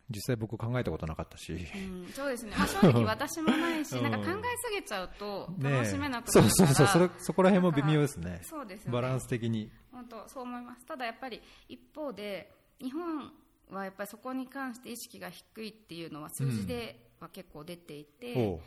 [0.09, 4.11] 実際僕考えたことなかったし、うん、そうですね、まあ、正直私もないし、 うん。
[4.11, 8.41] なんか考えすぎちゃうと楽しめなくなそうるから、そうそうそれそこら辺も微妙ですね。
[8.43, 8.93] そうですよね。
[8.93, 9.71] バランス的に。
[9.91, 10.85] 本当そう思います。
[10.85, 13.31] ただやっぱり一方で日本
[13.71, 18.59] はやっぱりそこに関して意識が低いっていうのは数字では結構出ていて、おう。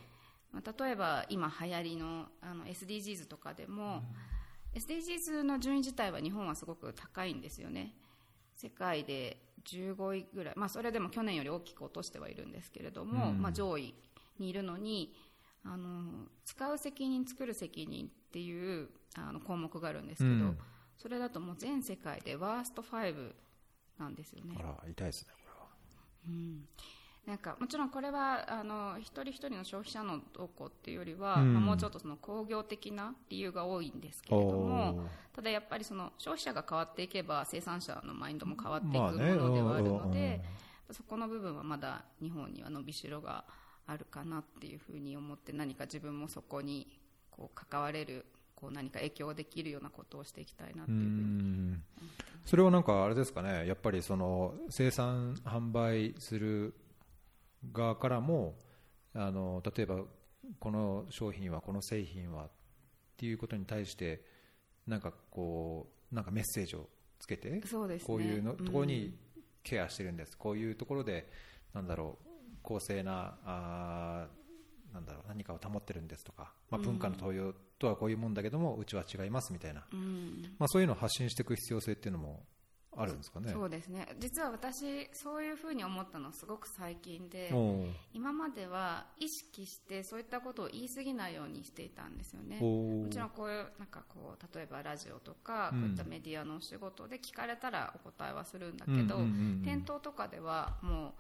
[0.50, 4.02] まあ、例えば今流行りのあの SDGs とかでも、
[4.74, 7.94] SDGs の順位自体は日本はすごく高いんですよね。
[8.54, 13.42] 世界で15位ぐらい、まあ、それでも去年より大きく落としてはいるんですけれども、うん。
[13.42, 13.94] まあ、上位
[14.38, 15.14] にいるのに
[15.64, 20.58] あの使う責任作る責任っていうあの項目があるんですけど、うん。
[20.96, 23.32] それだともう全世界でワースト5
[23.98, 24.56] なんですよね。
[24.58, 25.68] あら痛いですねこれは
[27.28, 31.52] なんかもちろんこれはあの一人一人の消費者の動向っていうよりは、うん。
[31.52, 35.04] まあもうちょっとその工業的な理由が多いんですけれども
[35.36, 40.40] ただやっぱりその消費者が変わっていけば生産者のマインドも変わっていくもまあねのではあるのうんで、
[40.90, 43.44] そこの部分はまだ日本には伸びしろが
[43.86, 46.86] あるかなっていうふうに思って何か自分もそこに
[47.30, 51.12] こう関われるこう何か影響できるようなことをしていきたいなってういうふうに
[51.72, 51.82] ん。
[52.46, 53.66] それはなんかあれですかね。
[53.66, 56.74] やっぱりその生産販売する
[57.72, 58.56] 側からも
[59.14, 60.00] あの例えば
[60.58, 62.50] この商品はこの製品はっ
[63.16, 64.22] ていうことに対して
[64.86, 68.06] なんかこうなんかメッセージをつけてそうですね。
[68.06, 68.64] こういうのうん。
[68.64, 69.14] ところに
[69.62, 71.28] ケアしてるんです、こういうところで
[71.74, 72.28] なんだろう
[72.62, 80.54] 公正なあーなんだろう何かを保ってるんですとか、まあ、文化の東洋とはこういうもんだけどもうちは違いますみたいな、うん。
[80.58, 82.44] まあ、そういうのを発信していく必要性っていうのも
[83.00, 83.52] あるんですかね。
[83.52, 84.08] そうですね。
[84.18, 87.54] 実は私そういうふうに思ったのはすごく最近で
[88.12, 92.58] 今までは意識してそういったことを言い過ぎないようにしていたんですよね。
[92.60, 95.80] もちろんこういうなんかこう例えばラジオとか、うん。
[95.80, 99.18] こういったメディアのお仕事で聞かれたらお答えはするんだけど、うんうんうんう
[99.60, 99.62] ん。
[99.64, 101.12] 店頭とかではもう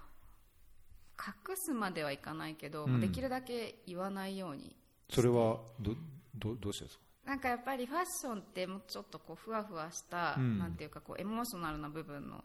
[1.50, 3.00] 隠すまではいかないけど、うん。
[3.00, 4.74] できるだけ言わないように
[5.10, 5.94] それはど
[6.34, 7.04] どどうしてですか？
[7.28, 10.58] なんかやっぱりファッションってもうちょっとこうふわふわした、うん。
[10.58, 12.42] なんていうかこうエモーショナルな部分の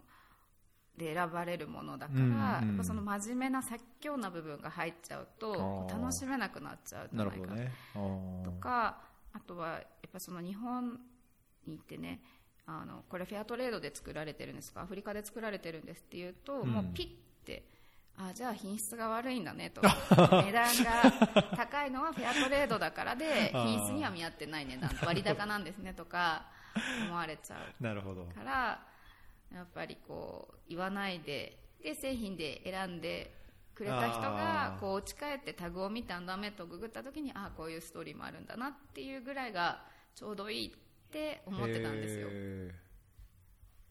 [0.98, 7.72] で選ばれるものだから、うんうんやっぱその真面目な説教な部分が入っちゃうと楽しめなくなっちゃうんじなゃないかね。
[8.44, 9.00] とか
[9.32, 11.00] あとはやっぱその日本
[11.66, 12.22] に行ってね
[12.68, 16.70] あのこれフェアトレードで作られてるんですかアフリカで作られてるんですっていうと、うん。
[16.70, 17.64] もうピッて
[18.18, 19.82] あじゃあ品質が悪いんだねと。
[20.46, 26.46] 値段が高いのはフェアトレードだからで 品質には見合ってない値段割高なんですねとか
[27.06, 27.60] 思われちゃう。
[27.84, 28.26] なるほど。
[28.26, 28.86] から
[29.52, 33.34] やっぱりこう言わないでで製品で選んで
[33.76, 39.84] くれた人がこう落ち帰ってタグを見てアンダーメットをググった時にああこういうストーリーもあるんだなっていうぐらいが
[40.16, 40.72] ちょうどいいっ
[41.12, 42.28] て思ってたんですよ。
[42.30, 42.83] へ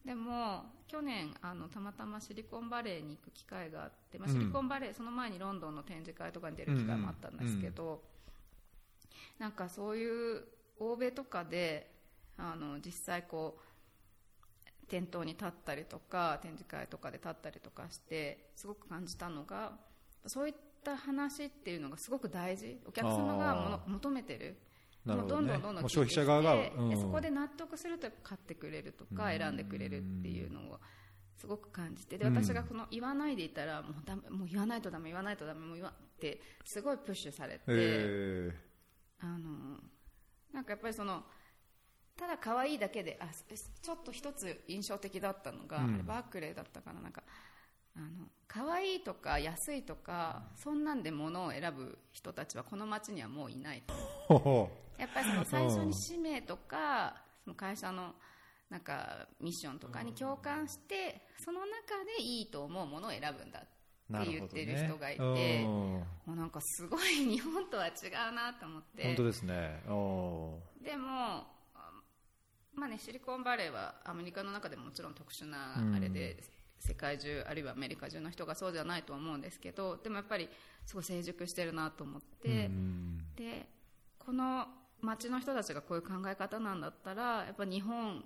[0.05, 4.33] でも去年あのたまたまシリコンバレーに行く機会があって、まあ、うん。
[4.33, 8.03] シリコンバレー、その前にロンドンの展示会とかに出る機会もあったんですけど、
[9.39, 10.43] なんかそういう
[10.79, 11.89] 欧米とかで
[12.37, 19.71] あの実際こう店頭に立ったりとか展示会とかで立ったりとかしてすごく感じたのが
[20.27, 22.79] そういった話っていうのがすごく大事。
[22.85, 24.57] お客様がものあ求めてる
[25.05, 25.21] どね。
[25.21, 26.89] もうどんどんどんどん消費者側がうん。
[26.89, 30.79] でそこで納得すると買ってくれるとかうん選んでくれるっていうのを
[31.37, 32.35] すごく感じてでうん。
[32.35, 38.51] 私がこの言わないでいたらもうダメもう言わないとダメ言わないとダメもう言わってすごいプッシュされて、え
[39.19, 39.77] あの
[40.53, 41.23] なんかやっぱりその
[42.15, 45.95] ただ可愛いだけであちょっと一つ印象的だったのが、うん。
[45.95, 47.23] あれバークレーだったかななんか
[47.95, 53.83] あの可愛いとか安いとかそんなんで物を選ぶ人たちはこの街にはもういない。
[54.97, 58.13] やっぱりその最初に使命とかその会社の
[58.69, 67.91] なんかミッションとかに共感してその中でいいと思うものを選ぶんだって言ってる人がいて、うんもうなんかすごい日本とは違
[68.29, 69.03] うなと思って。
[69.03, 69.81] 本当ですね。
[70.81, 71.91] でもあ
[72.75, 75.95] まあね、シリコンバレーはアメリカの中でももちろん特殊なうん。
[75.95, 76.37] あれで、
[76.85, 80.49] 世界中あるいはアメリカ中の人がそうじゃないと思うんですけどでもやっぱり
[80.85, 83.67] すごい成熟してるなと思って、うんで
[84.19, 84.67] この
[85.01, 88.23] 町の人たちがこういう考え方なんだったらやっぱ日本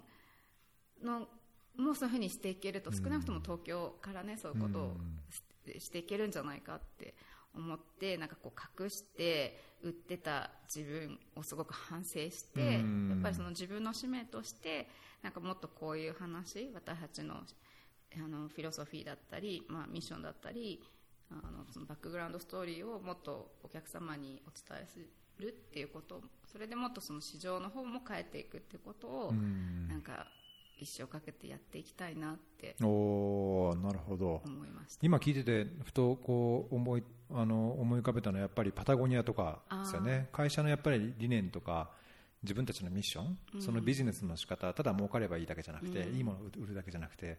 [1.04, 1.28] の
[1.76, 4.98] もうそういうふうにしていけると少なくとも東京からねそういうことを
[5.32, 7.15] ししていけるんじゃないかって
[7.56, 13.10] 思ってなんかこう隠して売ってた自分をすごく反省してうん。
[13.10, 14.88] やっぱりその自分の使命として
[15.24, 17.41] なんかもっとこういう話私たちの
[18.23, 20.82] あのフィロソフィーだったり、まあ、ミッションだったり
[21.32, 24.99] あのそのバックグラウンドストーリーをもっとお客様にお伝えす
[25.39, 29.88] るっていうことそれでもっとその市場の方も変えていくっていうことを、うん。
[29.88, 30.27] なんか
[30.80, 34.43] 一生かけてやっていきたいなっておーなるほど。
[35.01, 40.30] 今聞いててふとこう思いあの思い浮かべたのはやっぱりパタゴニアとかですよね。
[40.32, 41.89] 会社のやっぱり理念とか
[42.43, 47.38] 自分たちのミッション、そのビジネスの仕方ただ儲かればいいだけじゃなくて、いいものを売るだけじゃなくてやっ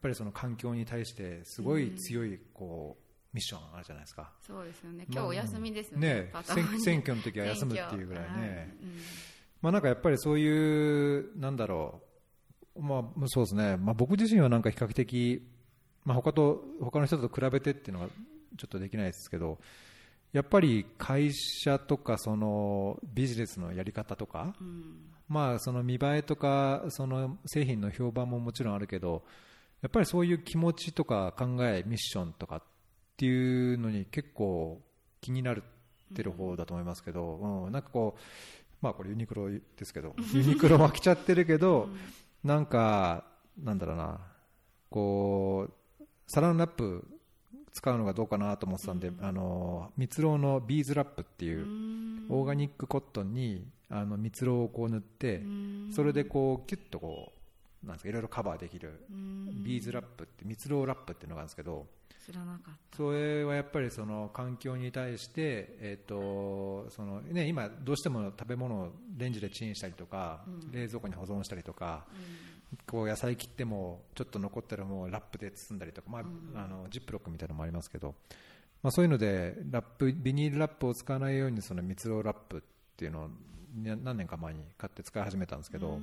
[0.00, 4.98] ぱりその環境に対してすごい強いこうミッションあるじゃないですか、そうですよね。
[4.98, 6.32] まあ今日お休みですよね。
[6.44, 8.76] 選 選挙の時は休むっていうぐらいね、
[9.60, 12.02] まあ、なんかやっぱりそういう、なんだろ
[12.76, 15.42] う、まあ、そうですね、まあ、僕自身はなんか比較的、
[16.04, 18.08] まあ、他と他の人と比べてっていうのが
[18.56, 19.58] ちょっとできないですけど、
[20.32, 25.12] やっぱり会社とかそのビジネスのやり方とか、うん。
[25.28, 29.24] まあ、その見栄えとかその製品の評判ももちろんあるけど
[29.82, 32.62] やっぱりそういう気持ちとか考えミッションとかっ
[33.16, 34.80] ていうのに結構
[35.20, 35.64] 気になる
[36.12, 37.72] ってる方だと思いますけど、うん。
[37.72, 38.20] なんかこう、
[38.80, 41.88] まあ、これユニクロですけど ユニクロは来ちゃってるけど、
[42.44, 43.24] なんか
[43.58, 44.20] なんだろうな。
[44.90, 45.68] こ
[46.00, 47.04] うサランラップ
[47.76, 51.66] 使うのがどうかなと思ってたんで、あの蜜蝋のビーズラップっていう、
[52.30, 55.42] オーガニックコットンにあの蜜蝋をこう塗って、
[55.94, 57.34] それでこうキュッとこ
[57.84, 59.04] うなんですかいろいろカバーできる
[59.62, 61.86] ビーズラップって蜜蝋ラップっていうのがあるんですけど
[62.24, 62.96] 知らなかった。
[62.96, 72.06] それはやっぱりその環境に対して、えーとそのね、今、どうしても食べ物をレンジでチンしたりとか、冷蔵庫に保存したりとか、
[72.86, 76.22] こう野菜切ってもちょっと残ったらもうラップで包んだりとか、まあ
[76.64, 78.14] あのジップロックみたいなのもありますけど、
[78.82, 82.60] まあ、そういうのでラップビニールラップを使わないようにその蜜蝋ラップっ
[82.96, 83.28] ていうのを
[83.74, 85.98] ね何年か前に買って使い始めたんですけど、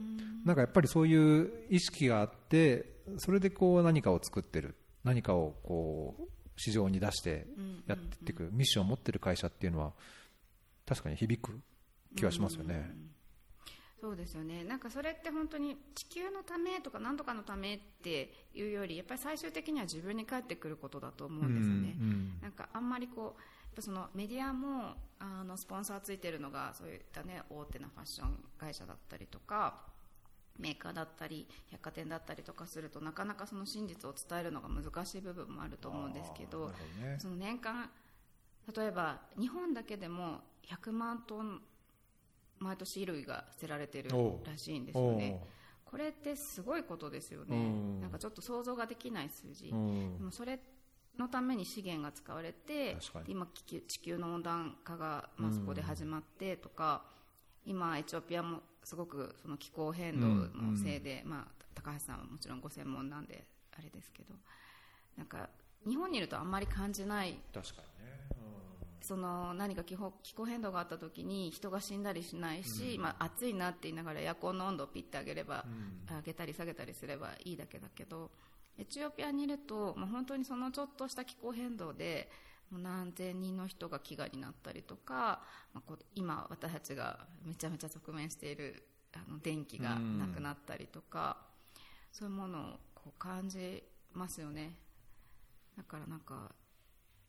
[0.46, 2.86] なんかやっぱりそういう意識があって
[3.18, 6.24] それでこう何かを作ってる何かをこう
[6.58, 7.48] 市場に出して
[7.88, 9.94] やっていくミッションを持ってる会社っていうのは
[10.86, 11.60] 確かに響く
[12.16, 12.94] 気はしますよね。
[14.04, 14.66] そうですよね。
[14.66, 22.38] なんかそれって本当に地球のためとか何とかのためっていうよりやっぱり最終的には自分に返ってくることだと思うんですよね、うんうん。
[22.42, 23.34] なんかあんまりこうやっ
[23.78, 29.86] ぱそのメディアもあのスポンサーついてるのがそういったね大手なファッション会社だったりとか
[30.60, 37.16] メーカーだったり百貨店だったりとかするとなかなかその真実を伝えるのが難しい部分もあると思うんですけどね。
[37.20, 37.90] その年間
[38.76, 41.62] 例えば日本だけでも100万トン
[42.64, 44.10] 毎年衣類が捨てられてる
[44.46, 45.40] らしいんですよね。
[45.86, 47.56] これってすごいことですよね。
[47.56, 48.02] うん。
[48.02, 50.18] なんかちょっと想像ができない数字、うん。
[50.18, 50.60] でもそれ
[51.20, 52.98] のために資源が使われて
[53.28, 57.04] 今地球の温暖化が、まあ、そこで始まってとか、
[57.66, 63.46] 今エチオピアもすごくその気候変動のせいで、まあ、高橋さんはもちろんご専門なんで
[63.78, 64.34] あれですけど
[65.18, 65.50] なんか
[65.88, 67.38] 日本にいるとあんまり感じない
[69.04, 75.66] その何か気候気候変動があった時に人が死んだりしないし、まあ、暑いなって言いながらエアコンの温度をピッて上げれば、
[76.10, 78.32] 上げたり下げたりすればいいだけだけど
[78.80, 82.30] エチオピアにいると、まあ、本当にそのちょっとした気候変動で
[82.72, 85.42] 何千人の人が飢餓になったりとか、
[85.74, 91.38] まあ、今私たちがめちゃめちゃ直面しているあの電気がなくなったりとか、
[92.12, 92.64] そういうものを
[92.96, 94.76] こう感じますよね。
[95.78, 96.52] だからなんか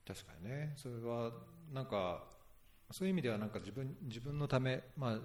[0.07, 0.73] 確かにね。
[0.77, 1.33] それは
[1.73, 2.25] なんか
[2.91, 5.19] そういう意味ではなんか自分自分のため、まあ、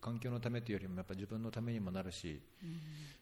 [0.00, 2.40] 環境のためというよりもやっぱ自分のためにもなるし、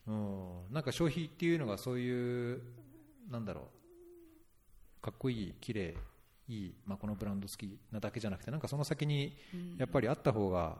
[0.06, 0.72] うん。
[0.72, 2.62] なんか消費っていうのがそういう
[3.30, 5.96] なんだろうかっこいい綺麗
[6.48, 9.36] いい、まあ、このブランド好きなだけじゃなくてなんかその先に
[9.78, 10.76] やっぱりあった方が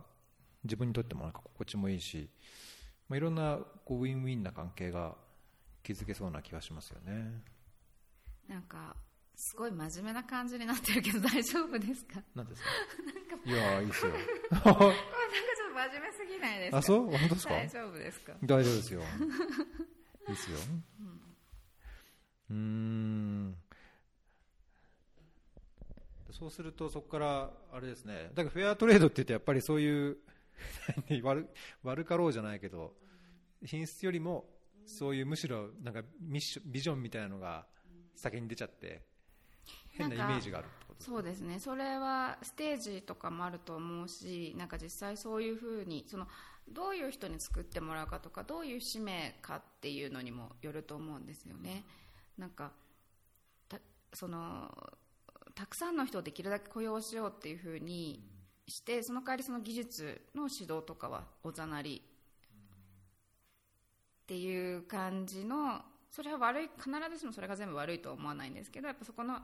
[0.64, 2.28] 自分にとってもなんか心地もいいし、
[3.08, 5.14] まあ、いろんなこうウィンウィンな関係が
[5.82, 7.42] 築けそうな気がしますよね。
[8.48, 8.94] なんか
[9.44, 12.22] すごい真面目な感じになってるけど 大丈夫ですか？
[12.32, 12.68] なんですか？
[13.44, 14.12] いやいいですよ。
[14.12, 14.20] これ
[14.54, 14.94] なんかちょっと
[15.74, 16.78] 真面目すぎないですか？
[16.78, 17.06] あ、そう？
[17.10, 17.54] 本当ですか？
[17.54, 18.32] 大丈夫ですか？
[18.44, 19.00] 大丈夫ですよ。
[19.00, 19.04] い
[20.32, 20.58] いですよ。
[22.50, 23.56] うーん。
[26.30, 28.30] そうすると、そこから、あれですね。
[28.34, 30.18] だからフェアトレードって言って、やっぱりそういう、
[31.10, 31.48] 何悪、
[31.82, 32.94] 悪かろうじゃないけど、
[33.64, 34.48] 品質よりも、
[34.86, 37.66] そういうむしろ、なんかミッション、ビジョンみたいなのが
[38.14, 39.04] 先に出ちゃって、
[39.90, 40.94] 変なイメージがあるってこと？
[40.94, 41.58] ですそうですね。
[41.60, 46.26] それはステージとかもあると思うしなんか実際そういうふうにその
[46.68, 51.84] どういう人に作ってもらうかとかどういう使命かっていうのにもよると思うんですよね。
[52.38, 52.70] なんか
[53.68, 53.78] た
[54.12, 54.70] その
[55.54, 58.24] たくさんの人をできるだけ雇用しようっていうふうに
[58.68, 62.00] してその代わりその技術の指導とかはおざなり
[64.22, 69.38] っていう感じのそれは悪い必ずしもそれが全部悪いとは思わないんですけどやっぱそこの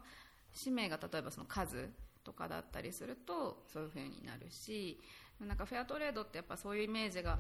[0.53, 1.89] 使命が例えばその数
[2.23, 5.01] とかだったりするとそういうふうになるし
[5.41, 7.39] なんかフェアトレードってやっぱそういうイメージが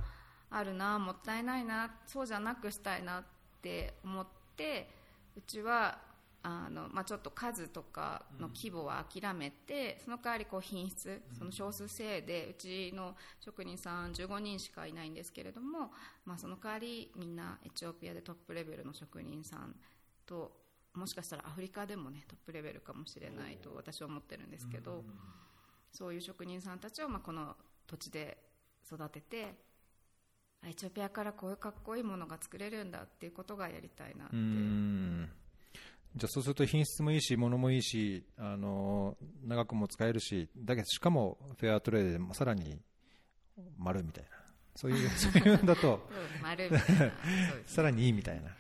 [0.51, 3.25] あるなもったいないなそうじゃなくしたいなっ
[3.61, 4.27] て思っ
[4.57, 4.89] て
[5.37, 5.99] うちは
[6.43, 15.91] あの、まあ、ちょっと数とかの規模は諦めて、その代わりこう品質その少数制でうちの職人さん15人しかいないんですけれども、
[16.25, 19.75] まあ、その代わりみんなエチオピアでトップレベルの職人さん
[20.27, 20.53] と
[20.95, 25.05] もしかしたらアフリカでもねトップレベルかもしれないと私は思ってるんですけど、
[25.93, 28.39] そういう職人さんたちをまあこの土地で
[28.87, 29.55] 育てて
[30.63, 34.37] あエチオピアからこういうかっこいいものが作れるんだっていうことがやりたいなって
[36.17, 42.79] じゃあそうすると品質もいいし、物もいいし、あの長くも使えるし、だけどしかもフェアトレードでもさらに
[43.77, 44.31] 丸みたいな、
[44.75, 46.09] そういう、 そういうんだと、
[47.67, 48.51] さらにいいみたいな。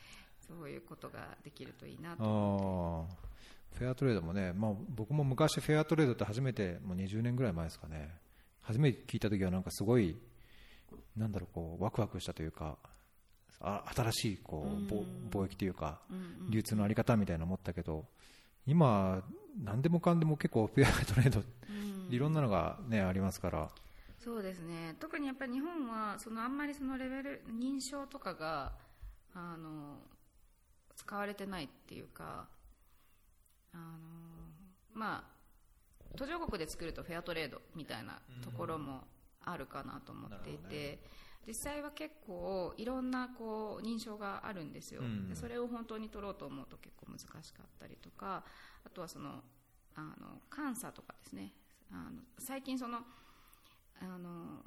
[0.46, 3.78] そういうことができるといいなあとー。
[3.78, 8.18] フェアトレードもね、まあ、僕も昔フェアトレードって初めてもう20年ぐらい前ですかね。
[8.62, 10.16] 初めて聞いた時はなんかすごい
[11.16, 12.78] なんだろうこうワクワクしたというか
[13.61, 14.84] あ新しいこう
[15.30, 16.00] ぼ貿易というか
[16.48, 18.06] 流通のあり方みたいなの思ったけど
[18.66, 19.22] 今
[19.62, 21.42] 何でもかんでも結構フェアトレード
[22.11, 23.68] いろんなのがねありますから。
[24.18, 24.96] そうですね。
[24.98, 28.72] 特にやっぱり日本はそのあんまりそのレベル認証とかが
[29.34, 29.96] あの
[30.96, 32.48] 使われてないっていうか
[33.72, 33.82] あの
[34.92, 35.38] まあ
[36.16, 39.02] 途上国で作るとフェアトレードみたいなところも
[39.44, 40.98] あるかなと思っていて、
[41.49, 45.01] 実際は結構いろんなこう認証があるんですよ、
[45.32, 48.44] それを本当に取ろうと思うと結構難しかったりとか
[48.84, 49.42] あとはその
[49.94, 51.55] あの監査とかですね。
[51.90, 52.99] あの最近その
[53.99, 54.62] あの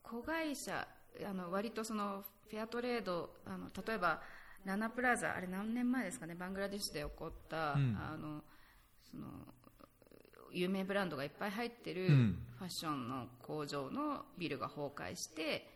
[0.00, 0.86] 子会社
[1.28, 4.22] あの割とそのフェアトレードあの例えば
[4.64, 6.36] ラナプラザあれ何年前ですかね。
[6.36, 7.98] バングラデシュで起こった、うん。
[8.00, 8.44] あの
[9.10, 9.26] その
[10.56, 12.38] 有名ブランドがいっぱい入ってるうん。
[12.58, 15.68] ファッションの工場のビルが崩壊して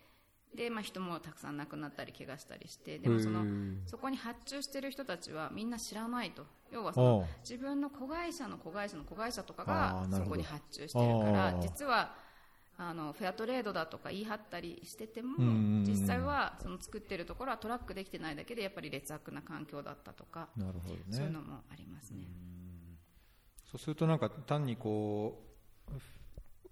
[0.55, 3.45] で、まあ、人もたくさん亡くなったり怪我したりしてでもその
[3.85, 6.45] そこに発注してる人たちはみんな知らないと。
[6.71, 12.15] 要はその自分の子会社の子会社の子会社とかあがそこに発注してるから実は
[12.77, 15.37] あのフェアトレードだとか言い張ったりしてても
[15.85, 20.65] 実際はその作ってるところはトラックできてないだけでやっぱり劣悪な環境だったとかね
[21.11, 22.25] そういうのもありますね。
[23.71, 25.41] そうするとなんか単にこ
[25.89, 25.91] う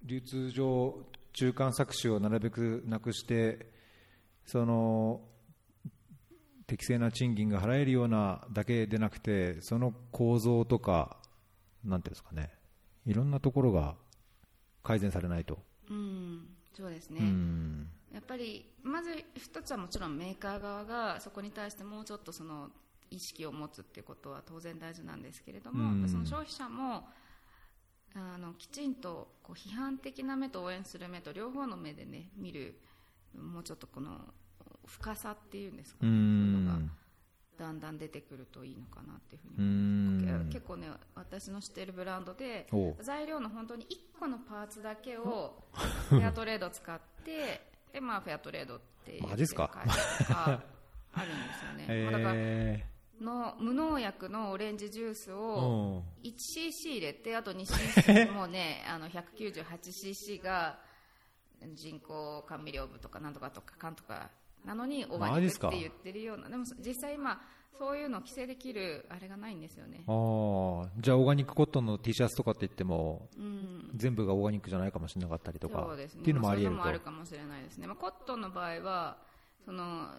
[0.03, 0.95] 流通上
[1.33, 3.71] 中間搾取をなるべくなくして
[4.45, 5.21] その
[6.67, 11.17] 適正な賃金が払えるようなだけでなくてその構造とか
[11.85, 12.51] なんていうんですかね。
[13.05, 13.95] いろんなところが
[14.83, 15.57] 改善されないと、
[15.89, 17.89] うんそうですね、うん。
[18.13, 22.69] やっぱりまず一つはもちろんメーカー側がそこに対してもうちょっとその
[23.11, 26.09] 意識を持つっていうことは当然大事なんですけれども、うん。
[26.09, 27.07] その消費者も
[28.15, 32.79] あのきちんとこう批判的な目と応援する目と両方の目でね見る
[33.35, 34.17] もうちょっとこの
[34.85, 36.51] 深さっていうんですかね、うん。
[36.53, 36.93] そういうのが
[37.59, 40.49] だんだん出てくるといいのかなっていうふうにう思んいます。
[40.49, 42.67] 結構ね私の知っているブランドで
[43.01, 45.63] 材料の本当に1個のパーツだけを
[46.09, 47.61] フェアトレード使って
[47.93, 49.69] で、まあ、フェアトレードっていうマジっすか？
[51.11, 52.85] あるんですよね、 まあだからえ
[53.21, 56.29] の無農薬のオレンジジュースーをうん。
[56.29, 60.79] 1cc 入れてあと 2cc もうね あの 198cc が
[61.73, 64.29] 人工甘味料部とかなんとかとかかんとか
[64.65, 66.49] なのにオーガニックって言ってるような。
[66.49, 67.41] でも実際今
[67.77, 70.03] そういうのを規制できるあれがないんですよね。
[70.07, 70.89] あー。
[70.97, 73.29] じゃあオーガニックコットンの T シャツとかって言っても、
[73.95, 75.85] 全部がオーガニックじゃないかもしれなかったりとか。
[75.87, 76.21] そうですね。
[76.21, 76.77] っていうのもあり得ると。
[76.77, 79.17] まそういうのもあるかもしれないですね、まあ、コットンの場合は
[79.63, 80.09] その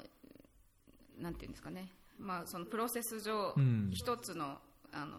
[1.19, 3.91] なんていうんですかね、まあ、そのプロセス上うん。
[3.93, 4.59] 一つの
[4.93, 5.17] あの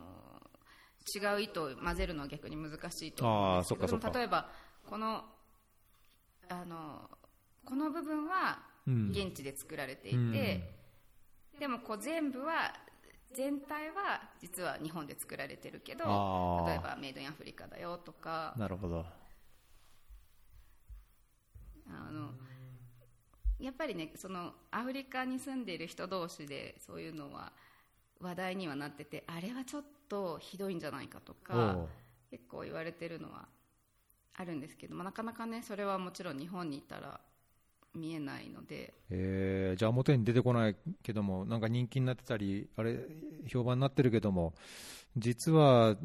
[1.16, 3.26] 違う糸を混ぜるのは逆に難しいと。
[3.26, 4.50] 思うんですけど例えば
[4.86, 5.24] この
[6.50, 7.10] あの
[7.66, 9.10] この部分はうん。
[9.12, 10.74] 現地で作られていて、
[11.60, 12.74] でもこう全部は
[13.34, 16.04] 全体は実は日本で作られてるけど
[16.68, 18.54] 例えばメイドインアフリカだよとか。
[18.58, 19.06] なるほど。
[21.88, 22.32] あの
[23.62, 27.52] やっぱりねそのアフリカに住んでいる人同士でそういうのは
[28.20, 31.88] 話題にはなっててあれはちょっとひどいんじゃないかとおかう
[32.30, 33.48] 結構言われてるのは
[34.34, 37.20] あるんですけど、まあ、なかなかねそれはもちろん日本にいたら
[37.94, 38.94] 見えないので。
[39.10, 39.78] えー。
[39.78, 43.00] じゃあ表に出てこないけども、なんか人気になってたり、あれ、
[43.48, 44.54] 評判になってるけども、
[45.18, 45.98] 実は、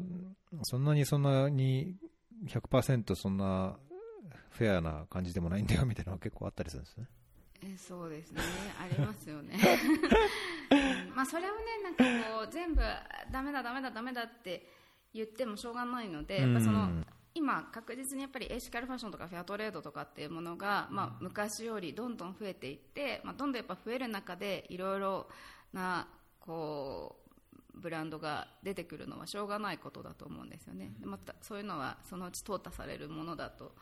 [0.63, 1.95] そんなにそんなに
[2.47, 3.77] 100%そんな
[4.49, 7.07] フェアな感じでもないんだよみたいなのが結構あったりするんですね。
[7.61, 8.41] えそうですね。
[8.79, 9.57] ありますよね、
[10.71, 11.15] うん。
[11.15, 12.81] まあそれをねなんかこう全部
[13.31, 14.69] ダメだダメだダメだって
[15.13, 17.05] 言ってもしょうがないのでやっぱその、うん
[17.37, 25.27] 今確実にやっぱりエシカルファッションとかフェアトレードとかっていうものが、まあ、昔よりどんどん増えていって、まあ、どんどんやっぱ増える中でいろいろ
[25.71, 26.07] な
[26.39, 27.17] こ
[27.75, 30.91] うブランドが出てくるのはしょうがないことだと思うんですよね。
[30.99, 33.75] でまたそういうのはそのうち淘汰されるものだと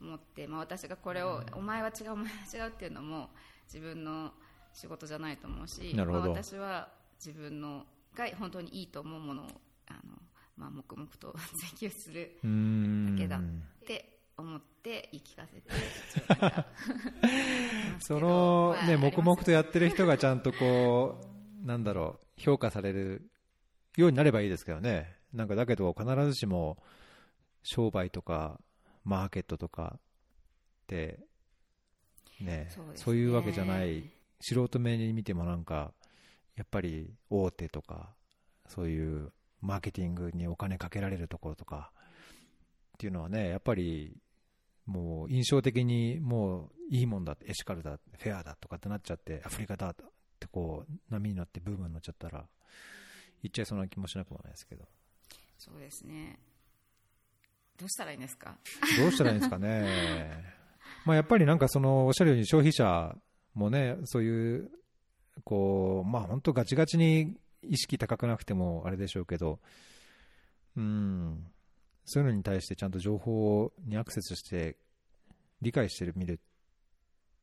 [0.00, 3.30] 思って、まあ、私がこれをお前は違うお前は違うっていうのも
[3.66, 4.32] 自分の
[4.72, 6.24] 仕事じゃないと思うしなるほど。
[6.24, 6.88] まあ、私は
[7.18, 7.84] 自分の
[8.14, 9.46] が本当にいいと思うものを
[9.88, 10.00] あの、
[10.56, 11.34] まあ、黙々と
[11.78, 13.40] 追求するだけだっ
[13.86, 16.66] て思って言い聞かせて
[18.00, 21.18] そのね、黙々とやってる人がちゃんとこ
[21.62, 23.30] う、なんだろ評価される
[23.96, 25.16] ようになればいいですけどね。
[25.32, 26.76] なんかだけど必ずしも
[27.62, 28.60] 商売とか
[29.06, 30.00] マーケットとかっ
[30.88, 31.20] て
[32.40, 32.92] ねそうね。
[32.96, 34.10] そういうわけじゃない。
[34.40, 35.92] 素人目に見てもなんか
[36.56, 38.14] やっぱり大手とか
[38.68, 39.32] そういう
[39.62, 41.90] マーケティングにお金かけられるところとか
[42.94, 44.16] っていうのはねやっぱり
[44.84, 49.96] もう印象的にもういいもんだエシカルだフェアだとかってなっちゃってアフリカだっ
[50.38, 52.44] てこう波になってブームになっちゃったら
[53.42, 54.84] 言っちゃいそうな気もしなくもないですけど。
[55.58, 56.38] そうですね
[57.78, 58.56] どうしたらいいんですか？
[58.98, 59.86] どうしたらいいんですかね。
[61.04, 63.14] まあやっぱりなんかそのおっしゃるように消費者
[63.54, 64.70] もね、そういう、
[65.44, 69.60] こう、まあ本当ガチガチに意識高くなくてもあれでしょうけど、
[70.76, 71.46] うん、
[72.04, 74.76] そういうのに対してちゃんと情報にアクセスして
[75.62, 76.38] 理解してみる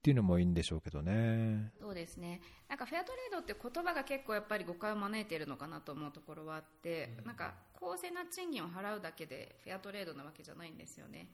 [0.04, 1.72] っていうのもいいんでしょうけどね。
[1.80, 2.41] そうですね。
[2.68, 11.20] なんかフェアトレードって言葉が結構やっぱり誤解を招いているのかなと思うところはあって、なんか公正な賃金を払うだけでフェアトレードなわけじゃないんですよね。
[11.20, 11.28] やっ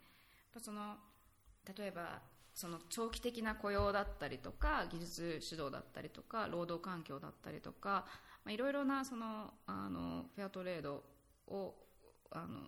[0.54, 0.98] ぱその
[1.76, 2.22] 例えば
[2.54, 8.06] その長期的な雇用だったりとか技術指導だったりとか労働環境だったりとか、
[8.46, 11.04] まあ、いろいろなそのあのフェアトレード
[11.48, 11.74] を
[12.30, 12.60] あの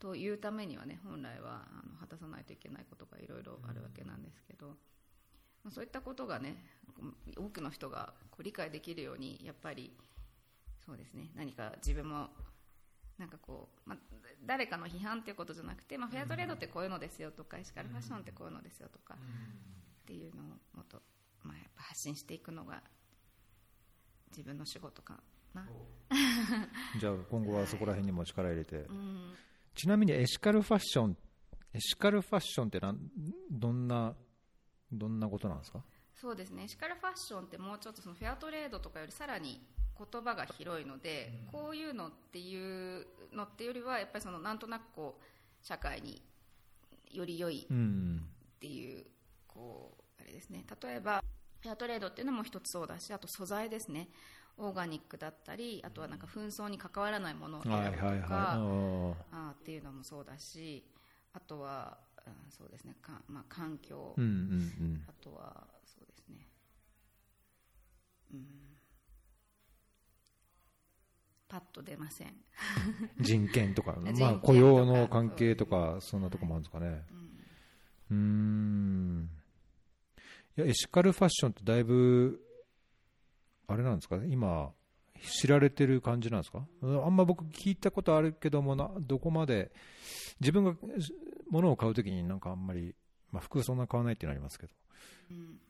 [0.00, 4.76] というためにはね本来はあの果たさないといけないことがいろいろあるわけなんですけど、まあ
[5.70, 6.56] そういったことがね
[7.36, 9.96] 多くの人がこう理解できるようにやっぱり
[10.84, 12.28] そうですね何か自分も
[13.18, 13.98] なんかこう、まあ、
[14.46, 20.46] 誰かの批判っていうことじゃなくて、まあ、フェアトレードってこういうのですよとかエシカルファッションってこういうのですよとかっていうのを
[20.76, 21.02] もっと、
[21.42, 22.82] まあ、やっぱ発信していくのが
[24.30, 25.20] 自分の仕事か
[25.54, 25.66] な。
[27.00, 28.76] じゃあ今後はそこら辺にも力入れて。
[28.76, 29.34] うん
[29.78, 31.16] ちなみにエシカルファッション、
[31.72, 32.98] エシカルファッションってなん
[33.48, 34.16] どんな、
[34.92, 35.80] どんなことなんですか？
[36.20, 39.60] そうですねエシカルファッションってもうちょっとそのフェアトレードとかよりさらに
[39.96, 46.22] 言葉が広いので、こういうのっていうのってよりはやっぱりそのなんとなくこう社会に
[47.12, 48.22] より良いうん。
[48.56, 49.04] っていう
[49.46, 51.22] こうあれですね例えば
[51.60, 54.08] フェアトレードっていうのも一つそうだしあと素材ですね
[54.56, 58.28] オーガニックだったりあとはなんか紛争に関わらないものを選ぶとか、はいはいはい。
[59.32, 60.84] あっていうのもそうだし
[61.32, 66.46] あとは、うんそうですねか、まあ、環境、ーうんうんあとはそうですね
[68.34, 68.46] うん
[71.48, 72.28] パッと出ません
[73.18, 73.24] うん。
[73.24, 77.04] 人権とか、 まあ雇用の関係とか、そんなとこもあるんですかね。
[77.10, 77.28] うん
[78.10, 79.30] うーん。
[80.56, 82.40] いや、エシカルファッションってだいぶ、
[83.66, 84.72] あれなんですか今、
[85.20, 86.66] 知られてる感じなんですか？
[86.82, 89.70] あんま僕聞いたことあるけどもな、どこまで、
[90.40, 90.74] 自分が
[91.50, 92.94] 物を買うときになんかあんまり、
[93.30, 94.72] まあ服そんな買わないっていうのはありますけど。
[95.30, 95.60] うん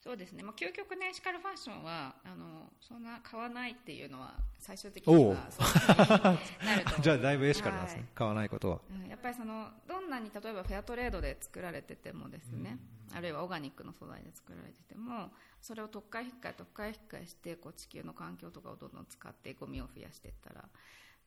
[0.00, 8.02] そうですね、まあ、究極ねエシカルファッションはあのそんな買わないっていうのは最終的にはそう じゃあだいぶエシカルなんですね。
[8.02, 8.08] はい。
[8.14, 8.80] 買わないことは。
[8.90, 9.08] うん。
[9.08, 12.78] やっぱりそのどんなに例えばフェアトレードで作られててもですね、
[13.12, 20.68] あるいはオーガニックの素材で作られててもそれを特化引っかえ特化引っかえしてこう地球の環境とかをどんどん使ってゴミを増やしていったら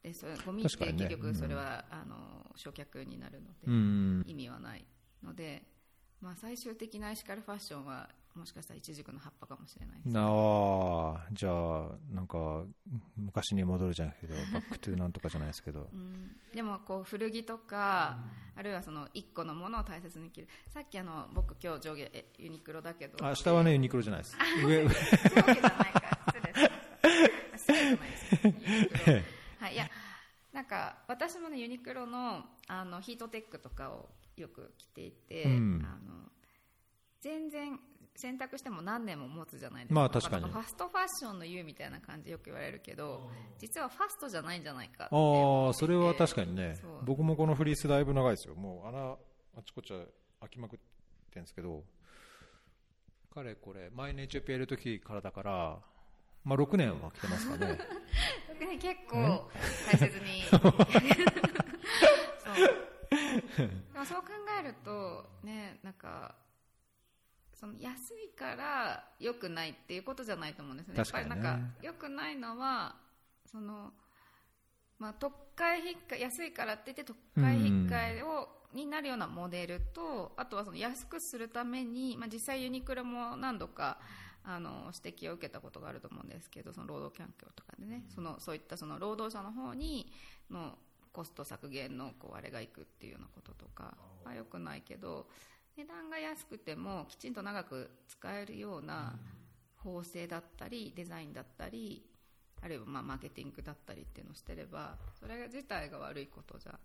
[0.03, 4.23] でそれゴミって結局それは、あの焼却になるので、うん。
[4.27, 4.85] 意味はない
[5.23, 5.63] ので、
[6.21, 12.63] まあ、最終的なエシカルファッションはもしかしたらイチジクの葉っぱかもしれないですなあ、じゃあ、なんか、
[13.17, 15.89] 昔に戻るじゃなくて、 back to なんとかじゃないですけど。
[15.91, 16.35] うん。
[16.53, 18.19] でもこう古着とか、
[18.55, 20.47] あるいはその1個のものを大切に着る。
[20.73, 23.25] さっきあの僕今日上下えユニクロだけど。
[23.25, 24.37] あ、下はね、ユニクロじゃないです。
[24.65, 24.89] 上、上。
[24.89, 26.19] じゃないか
[27.57, 29.11] 失礼しました
[29.65, 29.89] はいいや
[30.51, 35.85] なんか私もねユニクロのあのヒートテックとかをよく着ていて、うん。
[35.85, 36.31] あの
[37.21, 37.79] 全然
[38.15, 40.45] 洗濯しても何年も持つじゃないですか、まあ確かに。
[40.45, 46.79] ファストファッションの言うみたいな感じよく言われるけど実はファストじゃないんじゃないかってああ、それは確かにね。
[47.03, 48.55] 僕もこのフリースだいぶ長いですよ。
[48.55, 49.17] もう穴、
[49.57, 50.79] あちこち開きまくっ
[51.31, 51.83] てんですけど、
[53.33, 55.79] 彼これ、前にエチオピアいる時からだから、
[56.43, 57.77] まあ6年は来てますかね。
[58.47, 59.49] 特に結構
[59.91, 60.43] 大切に。
[60.49, 60.61] そう。
[63.57, 64.27] でもそう考
[64.59, 66.35] えるとねなんか
[67.61, 70.97] その安いから良くないっていうことじゃないと思うんですよねね。
[70.97, 72.95] やっぱりなんか良くないのは
[73.45, 73.91] その
[74.97, 83.99] まあ特会引っか安いからって言って特会引っかえをになるようなモデルとあとはその安くするために、まあ、実際ユニクロも何度か
[84.43, 88.05] あの指摘を受けたことがあると思うんですけどその労働環境とかでね。
[88.09, 90.11] そのそういったその労働者の方に
[90.49, 90.79] の
[91.13, 95.27] コスト削減のこうあれがいくっていうようなこととかは良くないけど
[95.77, 99.17] 値段が安くてもきちんと長く使えるような
[99.77, 102.03] 縫製だったりデザインだったり
[102.61, 106.77] あるいはまあマーケティングだったりっていうのをしてればそれ自体が悪いことじゃ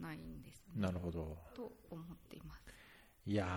[0.00, 0.82] ないんですね。
[0.82, 1.38] なるほど。
[1.54, 2.64] と思っています。
[3.26, 3.48] いやー、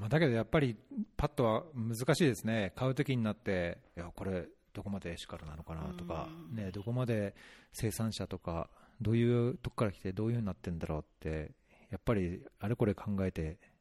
[0.00, 0.74] まあ、だけどやっぱり
[1.18, 7.34] パッとは難しいですね、買うときになって、いや、これ、どこまでエシカルなのかなとか、ね、どこまで
[7.74, 8.70] 生産者とか、
[9.02, 11.52] どういうとこから来て、どういうふうになってんだろうって、
[11.90, 13.71] やっぱりあれこれ考えてか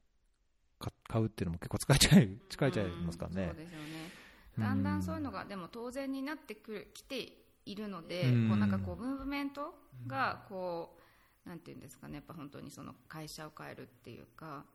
[1.07, 3.47] 買うっていうのも結構疲れちゃい 疲れちゃいますからね。
[3.47, 3.55] そう。
[3.55, 4.11] ですよね。
[4.57, 8.49] だんだんそういうのがでも当然になってくるきているので、うん。
[8.49, 9.73] こうなんかこうムーブメント
[10.07, 10.97] がこ
[11.45, 12.15] うなんていうんですかね。
[12.15, 14.65] やっぱ本当にその会社を変えるっていうか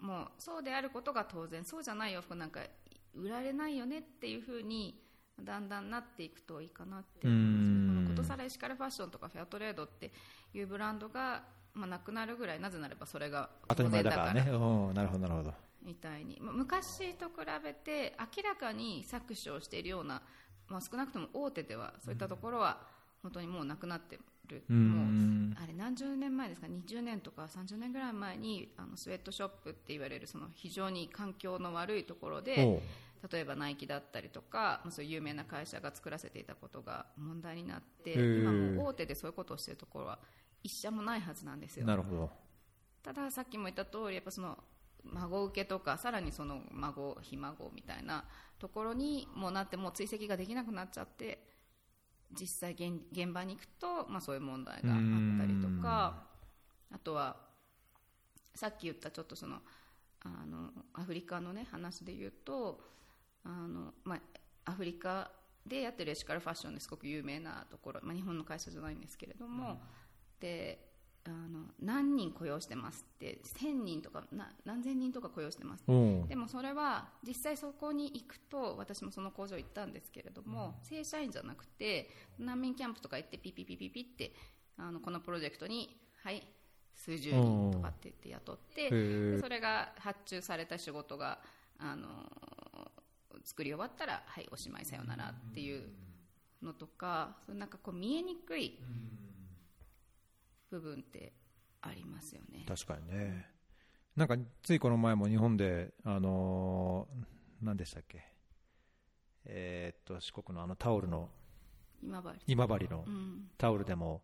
[0.00, 2.60] もうそうであることが当然そうじゃない洋服なんか
[3.14, 5.00] 売られないよねっていうふうに
[5.42, 8.04] だんだんなっていくといいかなって思うん。
[8.06, 10.12] このことさらエシカルファッションとかフェアトレードって
[10.52, 11.42] いうブランドが、
[11.74, 14.40] まあ、なくなるぐらいなぜならばそれが当たり前だからね。
[14.40, 15.52] なるほど、なるほど。
[15.82, 16.38] みたいに。
[16.40, 20.22] まあ昔と比べて明らかに搾取をしているような、
[20.68, 22.78] まあ、少なくとも大手ではそういったところは
[23.22, 24.18] 本当にもうなくなって
[24.48, 25.52] る、うん。
[25.52, 32.82] もうあれ何十年前ですか？20年とか30年ぐらい前にあのスウェットショップって言われるその非常に環境の悪いところおでう。
[33.32, 40.18] 例えばナイキだったりとか、まあ、そういう有名な会社が作らせていたことが問題になって今もう大手でそういうことをしているところは
[40.64, 41.86] 一社もないはずなんですよ。
[41.86, 42.30] なるほど。
[43.02, 44.58] たださっきも言った通りやっぱその
[45.04, 48.24] 孫受けとかさらにその孫ひ孫みたいな
[48.58, 51.46] ところにもうなってもう追跡ができなくなっちゃって
[52.32, 54.96] 実際現現場に行くと、まあ、そういう問題があっ
[55.38, 56.24] たりとか
[56.92, 57.36] あとは
[58.54, 59.58] さっき言ったちょっとその
[60.20, 62.80] あのアフリカの、ね、話で言うと
[63.44, 65.30] あの、まあ、アフリカ
[65.66, 69.80] でやってるエシカルファッションですごく有名なところ、まあ、日本の会社じゃないんですけれども、
[70.44, 70.78] で
[71.26, 84.34] あの何人雇用してますって1000人とかな何千人とか雇用してますおうでもそれは実際そこに行くと私もその工場行ったんですけれども、正社員じゃなくて難民キャンプとか行ってピピピピピって
[84.76, 86.46] あのこのプロジェクトにはい
[86.94, 91.38] 数十人とかって言って雇ってへーでそれが発注された仕事が
[91.78, 92.06] あの
[93.44, 95.88] 作り終わったらはいおしまいさよならっていう
[96.62, 98.78] のとかそうなんかこう見えにくい
[100.74, 101.32] 部分って
[101.82, 102.64] ありますよね。
[102.66, 103.46] 確かにね。
[104.16, 107.24] なんか、ついこの前も日本で、あのー
[107.62, 108.22] 何でしたっけ？
[109.46, 111.30] えーっと、四国のあのタオルの、
[112.02, 114.22] 今治今治のうんタオルでも、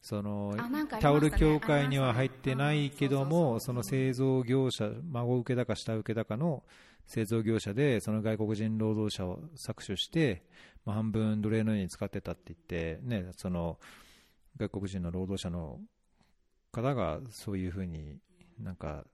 [0.00, 0.54] その
[1.00, 6.64] タオル協会には入ってないけども、その製造業者、孫受けだか下請けだかの
[7.06, 10.42] 製造業者で、その外国人労働者を搾取して、
[10.84, 13.78] まあ、半分奴隷のように使ってたって言って、ね、その
[14.58, 15.80] 外国人の労働者の
[16.72, 18.18] 方がそういうふうに
[18.58, 19.04] なんか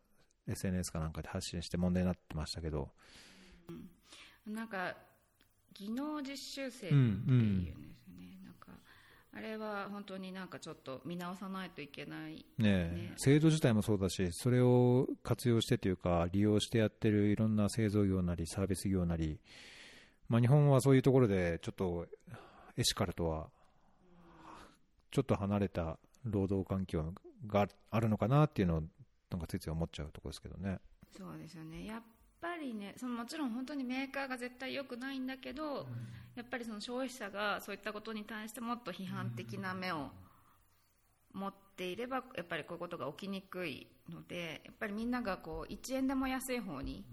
[0.47, 2.91] SNS かなんかで発信して問題になってましたけど、
[4.47, 4.95] なんか
[5.75, 7.95] 技能実習生っていうんですよね、
[8.45, 8.73] なんか
[9.37, 12.89] あれは本当になんかちょっと見直さないといけない、ね。
[12.89, 19.39] ね制度自体もそうだし、それを活用してというか、利用してやってるいろんな製造業なり、サービス業なり、
[20.29, 22.07] まあ、日本はそういうところで、ちょっと
[22.77, 23.49] エシカルとは、
[25.11, 27.13] ちょっと離れた労働環境
[27.47, 28.83] があるのかなっていうのを、
[29.31, 30.79] なんかついつい思っちゃうところですけどね。
[31.17, 32.03] そうですよねやっ
[32.41, 35.87] ぱりねそのもちろん本当にメーカーが絶対良くないんだけど、
[36.37, 40.11] やっぱりその消費者がそういったことに対してもっと批判的な目を
[41.33, 47.05] 持っていればやっぱりこういうことが起きにくいのでやっぱりみんながこう1円でも安い方に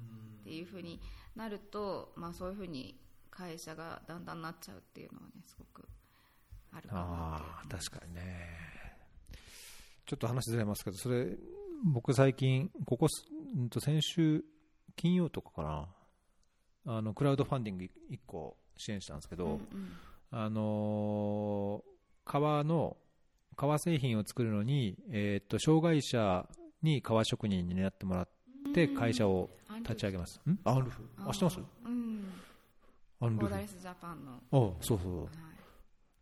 [0.42, 1.02] っていうふうに
[1.36, 2.96] なると、まあ、そういうふうに
[3.30, 5.88] 会社がだんだんなっちゃうっていうのはねすごく
[6.76, 8.66] あるかなって確かにね。
[10.06, 11.28] ちょっと話ずれますけど、それ、
[11.84, 14.44] 僕最近、ここす、うんと先週、
[14.96, 19.60] 金曜とかかな、あの、クラウドファンディング1個支援したんですけど、
[20.32, 21.96] あのー
[22.26, 22.98] 革の、
[23.56, 26.48] 革製品を作るのに、えーっと、障害者
[26.82, 28.28] に革職人になってもらっ
[28.74, 29.50] て、会社を
[29.84, 30.42] 立ち上げます。
[30.48, 30.60] ん？
[30.66, 31.08] アンルフ？
[31.20, 31.60] あ、知ってます？
[31.60, 32.26] うん
[33.22, 33.58] アンルフボーダ。
[33.60, 34.40] レスジャパンの、あ、
[34.82, 35.24] そうそう。
[35.24, 35.55] はい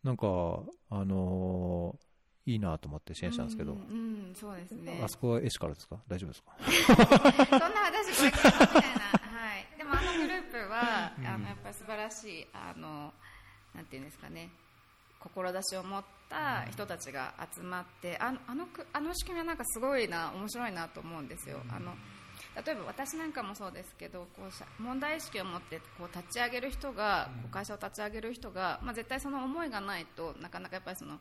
[0.03, 0.27] なんか、
[0.89, 2.03] あのー
[2.45, 3.81] いいなと思って支援したんですけど、うん、う
[4.31, 4.99] んそうですね。
[5.01, 5.95] あそこはエシカルですか？
[6.09, 6.51] 大丈夫ですか？
[6.59, 13.13] そんな私これ聞いたみたいな、はい、でもあのグループは、あのやっぱり素晴らしいあの
[13.73, 14.49] なんていうんですかね。
[15.21, 21.61] 志を持った人たちが集まってあのあのくあの仕組みはなんかすごいな面白いなと思うんですよ。
[21.69, 21.95] あの
[22.55, 31.19] 例えば私なんかもそうですけどこう社問題意識を持ってこう立ち上げる人がこう会社を立ち上げる人が、まあ、絶対その思いがないとなかなかやっぱりその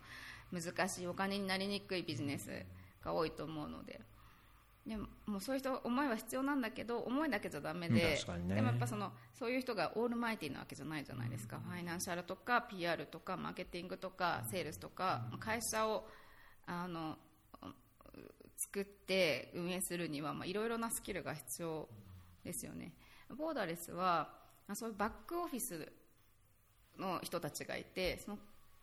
[0.51, 2.49] 難しいお金になりにくいビジネス
[3.03, 3.99] が多いと思うので。
[4.85, 8.17] でももうそういう人思いは必要なんだけど思いだけじゃダメで、ね。
[8.53, 16.05] でもやっぱそのそういう人がオールマイティーなわけじゃないじゃないですか、ファイナンシャルとか PR とかマーケティングとかセールスとか、会社を
[16.65, 17.17] あの
[18.57, 21.87] 作って運営するにはまあいろいろなスキルが必要
[22.43, 22.93] ですよね。
[23.37, 24.29] ボーダレスは
[24.67, 25.91] まあそういうバックオフィス
[26.97, 28.37] の人たちがいてその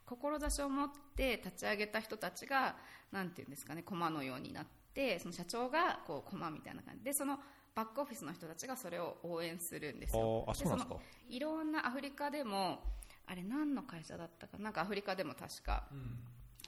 [0.06, 2.74] 志を持って立ち上げた人たちが
[3.12, 7.38] なんていうんですかね駒のようになってその社長がこう駒みたいな感じでその
[7.74, 10.44] バックオフィスの人たちがそれを応援するんですよ。
[10.48, 10.94] あそうなんですか。
[10.94, 12.82] のいろんなアフリカでも
[13.26, 14.70] あれ何の会社だったかな？
[14.70, 15.84] んかアフリカでも確か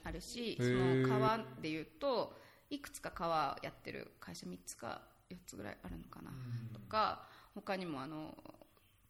[0.05, 1.07] あるし、そへー。
[1.07, 2.39] の川でいうと
[2.73, 6.31] いくつか川やってる会社3つか4つぐらいあるのかな、
[6.73, 8.35] とか他にもあの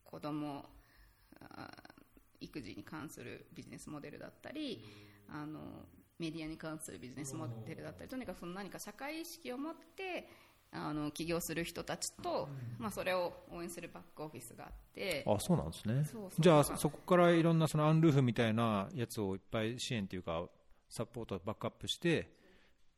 [0.03, 0.65] 子供
[1.55, 1.69] あ
[2.39, 4.83] 育児に関するビジネスモデルだったり
[5.29, 5.59] あの
[6.19, 10.27] メディアに関するビジネスモデルだったりとにかくその何か社会意識を持って
[10.73, 12.49] あの起業する人たちと、
[12.79, 16.03] まあ、それを応援するバックオフィスがあってあそうなんですね。
[16.39, 20.43] じゃあそこからいろんなそのアンルーフみたいなやつをいっぱい支援というか
[20.89, 22.42] サポートバックアップして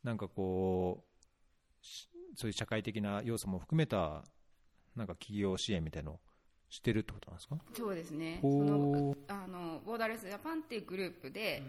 [0.02, 4.22] なんかこうしそういう社会的な要素も含めた
[4.94, 6.20] なんか企業支援みたいのを
[6.68, 7.56] してるってことなんですか？
[7.74, 8.38] そうですね。
[8.42, 11.62] そのあのボーダーレスジャパンっていうグループで、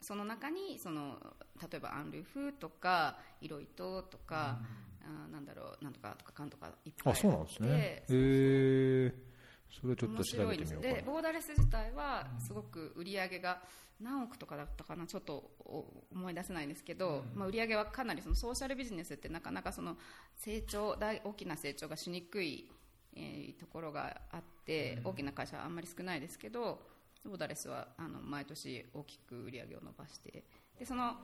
[0.00, 1.16] その中にその
[1.60, 4.58] 例えばアンルーフとかイロイトとか、
[5.02, 7.68] あなんだろうなんとかとかかんとかいっぱいあそうなんですね。
[7.70, 9.22] へそう
[9.70, 11.06] それちょっと面調白いんですべてみようかな。
[11.06, 13.62] でボーダーレス自体はすごく売り上げが
[14.00, 19.96] 何億とかだったかなちょっとお思い出せないんですけど、まあ、売り上げはかなりそのソーシャルビジネスってなかなかその
[20.36, 22.68] 成長大大きな成長がしにくい、
[23.14, 26.80] えーところがあって大きな会社はあんまり少ないですけど
[27.24, 30.44] ボーダーレスはあの毎年大きく売り上げを伸ばして
[30.78, 31.14] でその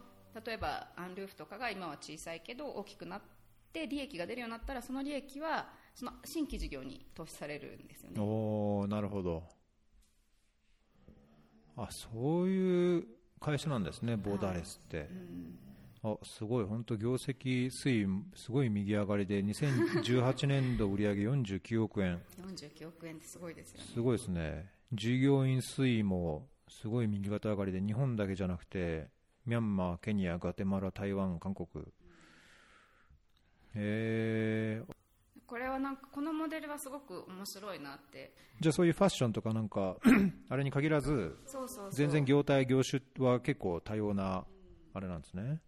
[0.45, 3.21] 例えばアンルーフとかが今は小さいけど大きくなっ
[3.73, 8.21] て利益が出るようになったらその利益はその新規事業に投資されるんですよね。
[8.21, 9.43] おおなるほど。
[11.77, 13.07] あそういう
[13.41, 15.09] 会社なんですねボーダーレスって、
[16.03, 16.65] あすごい。
[16.65, 22.21] 本当業績推移すごい右上がりで2018年度売上49億円。
[22.41, 23.87] 49億円ってすごいですよね。
[23.93, 24.71] すごいですね。
[24.93, 29.09] 従業員推移もすごい右肩上がりで日本だけじゃなくて
[29.47, 31.69] ミャンマーケニアガテマラ台湾韓国。
[33.75, 34.95] えー、
[35.53, 38.33] これはなんかこのモデルはすごく面白いなって。
[38.59, 39.99] じゃあそういうファッションとかなんか
[40.49, 41.37] あれに限らず
[41.91, 44.47] 全然業態業種は結構多様な
[44.95, 45.61] あれなんですね。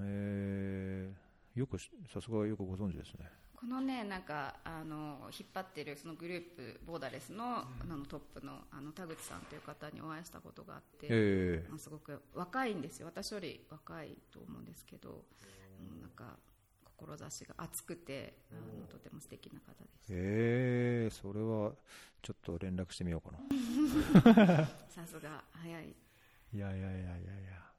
[0.00, 3.28] えー、よくしさすがよくご存知ですね。
[3.54, 13.08] このねなんかあの引っ張ってるそのグループボーダーレスの,、あのトップのあの田口さんという方にお会いしたことがあって、えまあすごく若いんですよ。
[13.08, 15.26] 私より若いと思うんですけど、
[15.78, 16.00] うん。
[16.00, 16.38] なんか
[17.00, 20.06] 志が熱くてあのとても素敵な方でー、す。
[20.10, 21.72] えー、それは
[22.22, 24.66] ちょっと連絡してみようかな。
[24.88, 25.94] さすが早い。
[26.52, 27.72] いやいやいやいやいや。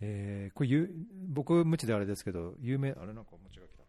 [0.00, 3.84] えー、これゆ僕無知であれですけど有名あれなんか餅が来た。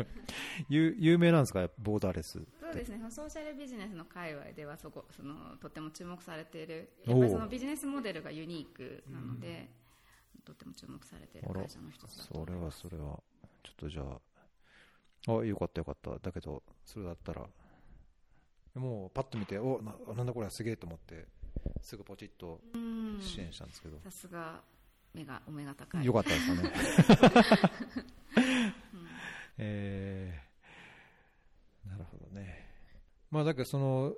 [0.70, 1.68] 有有名なんですか？
[1.78, 3.10] ボーダーレスそうですね。
[3.10, 6.90] ソーシャルビジネスの界隈ではそこそのとても注目されている。
[7.04, 9.70] やっぱりそのビジネスモデルがユニークなので、
[10.44, 13.22] とても注目されている会社の一つだとそれはそれは
[13.62, 16.18] ちょっとじゃああよかったよかった。
[16.18, 17.46] だけどそれだったら。
[18.74, 21.26] もうパッと見ておななんだこれすげえと思って
[21.82, 23.18] すぐポチッとうん。
[23.20, 24.60] 支援したんですけど、さすが
[25.12, 26.04] 目がお目が高い。
[26.04, 26.72] よかったですかね、
[29.58, 32.68] えーなるほどね。
[33.30, 34.14] まあだけどその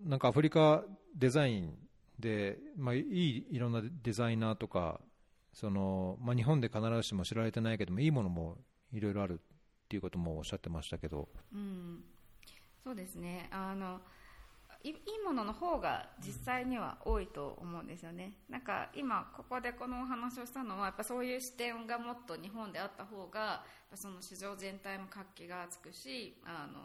[0.00, 0.84] なんかアフリカ
[1.14, 1.76] デザイン
[2.18, 5.00] で、まあ、いいいろんなデザイナーとか
[5.52, 8.58] その、まあ、日本で必ずしも知られてないけどもいいものも
[8.92, 11.28] いろいろあるっていうこともおっしゃってましたけど。
[11.52, 12.04] うん、
[12.82, 13.48] そうですね。
[13.52, 14.00] あの
[14.82, 18.34] いいいものの方が実際には多いと思うんですよね。
[18.48, 23.64] なんか今ここでこのお話をしたのはやっぱそういう視点がもっと日本であった方が
[23.94, 26.78] その市場全体も活気がつくしあの、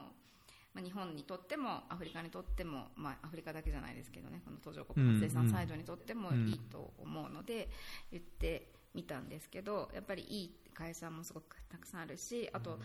[0.74, 7.70] まあ、日本にとってもアフリカにとっても、まあ、アフリカだけじゃないですけどねこの途上国の生産サイドにとってもいいと思うので
[8.12, 12.80] 言ってみたんですけどやっぱりいい会社もすごくたくさんあるしあと、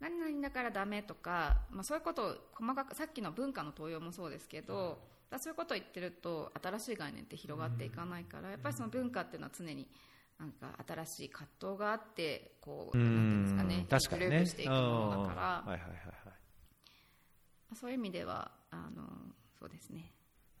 [0.00, 4.98] 何々だからダメとか、まあ、そういうことを細かくさっきの文化の登用もそうですけど、
[5.30, 9.86] だそういうことを言ってると新しい概念って広がっていかないから、やっぱりその文化っていうのは常に
[10.38, 14.26] なんか新しい葛藤があってこうなんていうんですかね確かにね。
[14.28, 15.70] グループしていくものだから、うん。
[15.70, 16.12] はいはいはいは
[17.72, 17.76] い。
[17.76, 19.02] そういう意味ではあの
[19.58, 20.12] そうですね。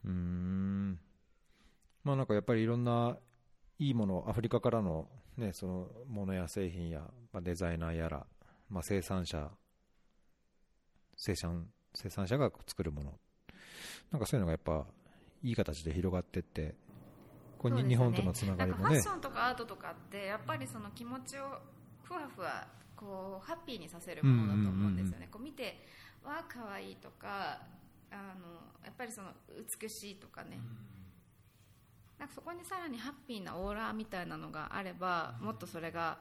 [0.04, 1.00] うーん。
[2.04, 3.16] まあなんかやっぱりいろんな
[3.80, 7.00] いいものアフリカからのね、その物や製品や、
[7.32, 8.26] まあ、デザイナーやら、
[8.68, 9.50] まあ、生産者
[11.16, 13.18] 生産生産者が作るもの。
[14.12, 14.86] なんかそういうのがやっぱ
[15.42, 16.74] いい形で広がっていって
[17.58, 17.82] こね。
[17.82, 18.84] 日本とのつながりもね。
[18.84, 21.60] ファッションとかアートとかってやっぱりその気持ちを
[22.02, 25.80] ふわふわこうハッピーにさせるものだと思うんですよね、こう見て
[26.22, 27.62] わあ可愛いとか
[28.10, 28.46] あの
[28.84, 29.28] やっぱりその
[29.80, 30.60] 美しいとかね、
[32.20, 36.18] なんかそこにさらにハッピーなオーラみたいなのがあればもっとそれが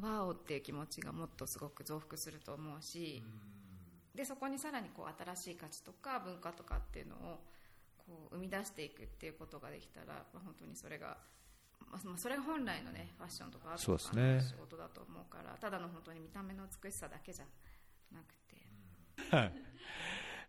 [0.00, 3.20] ワオっていう気持ちがもっとすごく増幅すると思うし、
[4.14, 7.40] でそこにさらにこう新しい価値とか文化とかっていうのを
[7.98, 11.16] こう生み出していくっていうことができたら、まあ、本当にそれが、
[11.80, 14.34] まあ、まあそれが本来のねファッションとかアートとかそうですね。
[14.36, 17.44] の仕事だと思うからただの本当に見た目の美しさだけじゃ
[18.14, 19.36] なくて。
[19.36, 19.52] はい。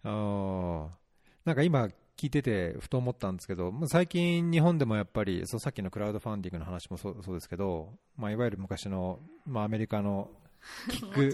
[0.04, 0.90] あー。
[1.46, 1.90] なんか今
[2.20, 10.30] 聞いててふと思ったんですけど、まあ最近日本でもやっぱりそうさっきのクラウドファンディングの話もそうそうですけど、まあ、いわゆる昔の、まあ、アメリカの
[10.90, 11.32] キック。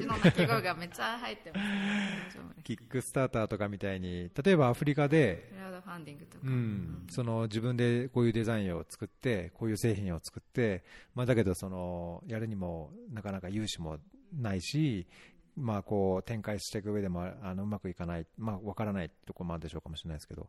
[2.64, 10.84] キックスターターとかみたいに例えばアフリカでクラウドファンディングとか、うん、その自分でこういうデザインを作ってこういう製品を作って、
[11.16, 13.98] まあ、だけどそのやるにもなかなか融資も
[14.32, 15.08] ないし、
[15.58, 20.48] まあ、こう展開していく上でもあのうまくいかない、まあ、分からないところもあるでしょうかもしれないですけど、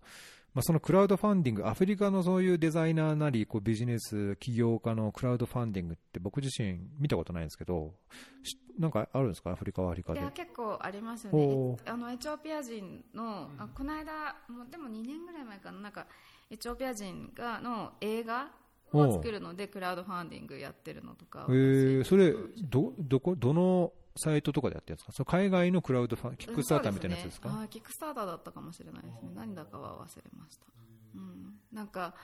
[0.55, 7.95] まあ、そのクラウドファンディングアフリカのそういうデザイナーなりこうビジネス起業家のクラウドファンディングって僕自身見たことないんですけど
[8.43, 9.51] しなんかあるんですか？
[9.53, 10.21] アフリカはアフリカで。
[10.21, 11.77] いや結構ありますね。
[11.87, 15.81] あのエチオピア人の、あこの間もうでも2年ぐらい前かな。
[15.81, 16.07] なんか
[16.51, 18.51] エチオピア人がの映画
[18.93, 25.13] を作るのでクラウドファンディングやってるのとかえー、それ私どどこどのサイトとかでやってるんですか？
[25.13, 27.49] その海外のクラウドファンキックスターターみたいなやつですか？
[27.49, 27.65] そうね。
[27.65, 29.31] あーキックスターターだったかもしれないですね。
[29.35, 30.67] 何だかは忘れました、
[31.15, 32.15] うん、なんか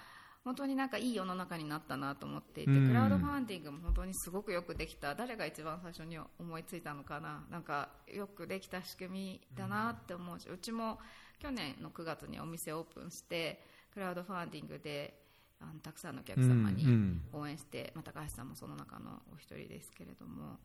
[0.45, 2.89] 本当になんかいい世の中になったなと思っていて、うん。
[2.89, 5.15] クラウドファンディングも本当にすごくよくできた。
[5.15, 7.45] 誰が一番最初に思いついたのかな？
[7.51, 10.99] なんかよくできた仕組みだなって思うし、うちも
[11.39, 13.63] 去年の9月にお店オープンして
[13.95, 15.15] クラウドファンディングで
[15.61, 17.41] あのたくさんのお客様にうんうん。
[17.41, 20.59] 応援して、まあ、高橋さんもその中のお一人ですけれども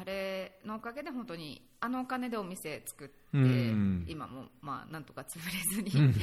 [0.00, 4.04] あれのおかげで本当にあのお金でお店作って、うん。
[4.08, 6.08] 今もまあなんとか潰れずうん。
[6.10, 6.14] に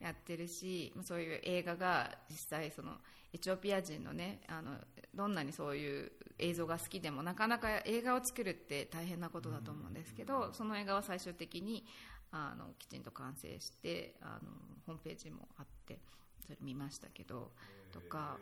[0.00, 2.92] やってるし、まあそういう映画が実際その
[3.32, 4.72] エチオピア人のねあの
[5.14, 11.84] どんなにそういう映像が好きでもなかなか映画を作るって大変なことだと思うんですけど、その映画は最終的に
[12.32, 14.50] あのきちんと完成してあの
[14.86, 15.98] ホームページもあって
[16.44, 17.52] それ見ましたけど
[17.92, 18.36] とか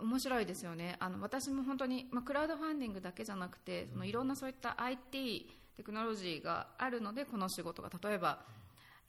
[0.00, 0.96] 面白いですよね。
[1.00, 8.40] あの私も本当に、まあ、クラウドファンディングだけじゃなくてそのいろんなそういった IT テクノロジーがあるのでこの仕事が例えば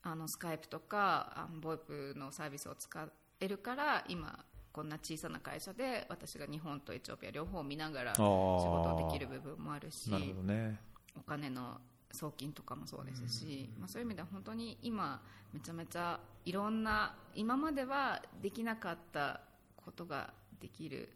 [0.04, 3.08] あのスカイプとかあのボイプのサービスを使
[3.40, 10.80] えるから今こんな小さな会社で私が日本とエチオピア両方見ながら仕事できる部分もあるしね。
[11.18, 15.22] お金の送金とかもそうですし、まあ、そういう意味では本当に今
[15.54, 19.42] めちゃめちゃいろんな今まではできなかった
[19.76, 21.10] ことができる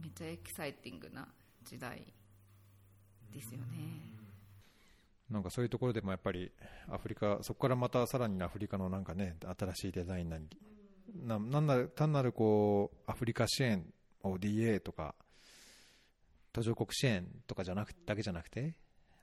[0.00, 1.26] めっちゃエキサイティングな
[1.64, 2.02] 時代
[3.32, 4.14] ですよね。
[5.30, 6.52] なんかそういうところでもやっぱり
[6.88, 10.44] アフリカそこからまたさらにアフリカのなんかね新しいデザインなり
[11.14, 13.84] ななんな単なるこうアフリカ支援
[14.22, 15.14] ODA とか
[16.52, 18.74] 途上国支援とかじゃなくだけじゃなくて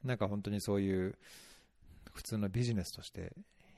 [0.04, 1.16] なんか本当にそういう
[2.14, 3.34] 普通のビジネスとして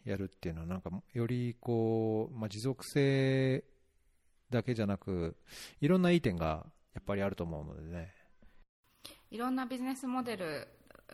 [0.05, 3.63] やるっていうのはなんかよりこう、まあ、持続性
[4.53, 5.35] だけじゃなく
[5.81, 8.13] いろんないい点がやっぱりあると思うのでね。
[9.31, 10.67] いろんなビジネスモデル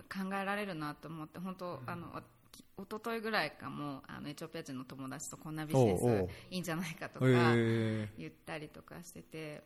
[0.10, 2.22] 考えられるなと思って本当あの
[2.52, 9.64] き一昨日ぐらいかもあのエチオピア人の友達とこんなビジネスいいんじゃないかとかへ言ったりとかしてて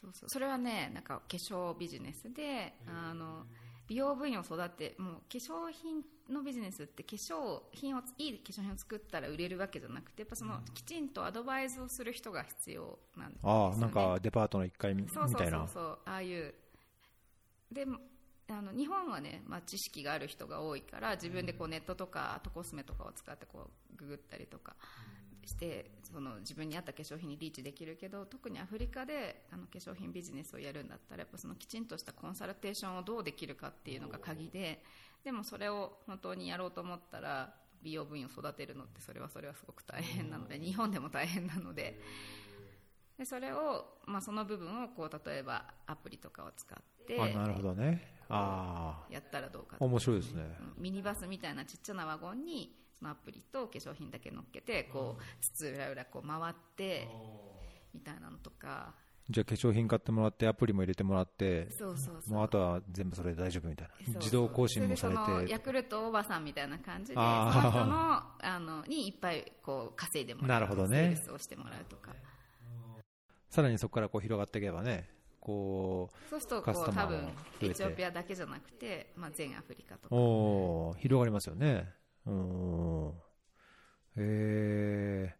[0.00, 0.28] そうそう。
[0.28, 3.46] それはねなんか化粧ビジネスであの
[3.88, 16.54] 美容部員を育てもう化粧品のビジネスって化粧品をいい化粧品を作ったら売れるわけじゃなくてやっぱそのきちんとアドバイスをする人が必要なんですよ、ね、ああなんかデパートの1階みみそうそうたいなそうそうああいう。
[17.72, 17.84] で
[18.48, 24.76] あの日本はね、まあ、知識がある人が多いから自分でこうネットとかあとコスメとかを使ってこうググったりとか
[25.46, 34.82] してその自分に合った化粧品にリーチできるけど特にアフリカであの化粧品ビジネスをやるんだったらやっぱそのきちんとしたコンサルテーションをどうできるかっていうのが鍵で
[35.24, 42.00] でもそれを本当にやろうと思ったら美容部員を育てるのってそれはそれはすごく大変なので日本でも大変なので。
[43.18, 48.12] でそれを、まあ、その部分をこう例えばアプリとかを使ってあなるほどね。
[48.28, 50.42] あやったらどうかあ面白いですね。
[50.76, 50.82] うん。
[50.82, 57.08] ミニバスみたいなちっちゃなワゴンにそのアプリと化粧品だけ乗っけてこうつつ裏裏こう回って
[57.94, 58.94] みたいなのとか。
[59.28, 62.32] じゃあ化粧品買ってもらってアプリも入れてもらってそうそうそう。
[62.32, 64.14] もうあとは全部それで大丈夫みたいそうそう。
[64.14, 71.20] な自動更新もされそれでそのてヤクルトおばさんみたいな感じでそののあのにいっぱいこう稼いでもらうなるほどね。
[71.20, 72.12] スをしてもらうとか。
[73.50, 75.08] さらにそこからこう広がっていけばね
[75.40, 80.14] こそうするとカスタマーもこう多分エチオピアだけじゃなくて、まあ、全アフリカとうか。
[80.14, 81.88] おー広がりますよね
[82.26, 83.08] うん
[84.16, 85.36] へえ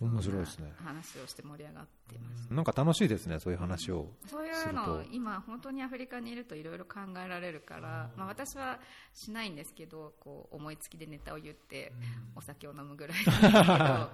[0.00, 0.72] 面白いですね。
[0.82, 8.78] 話をして盛り上がっていますなんか楽しいですねそういう話をそういうの今本当にアフリカにいるといろいろ考えられるから、まあ、私は
[9.12, 11.92] しないんですけどこう思いつきでネタを言って
[12.34, 14.10] お酒を飲むぐらいですけど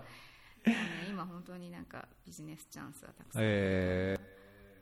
[1.09, 4.16] 今本当になんかビジネスチャンスはたくさんえ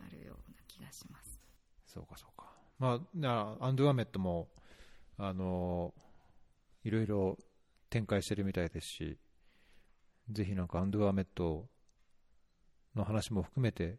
[0.07, 1.39] あるような気がします。
[1.85, 2.51] そうかそうか。
[2.79, 4.49] まあなアンドゥアメットも
[5.19, 5.93] あの
[6.85, 7.39] いろいろ
[7.91, 9.19] 展開してるみたいですし
[10.31, 11.67] ぜひなんかアンドゥアメット
[12.95, 13.99] の話も含めて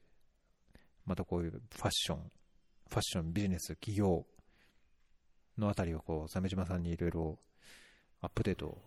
[1.05, 2.31] またこういうファッション
[2.87, 4.25] ファッションビジネス企業
[5.57, 7.39] のあたりをこう鮫島さんにいろいろ
[8.21, 8.77] アップデート、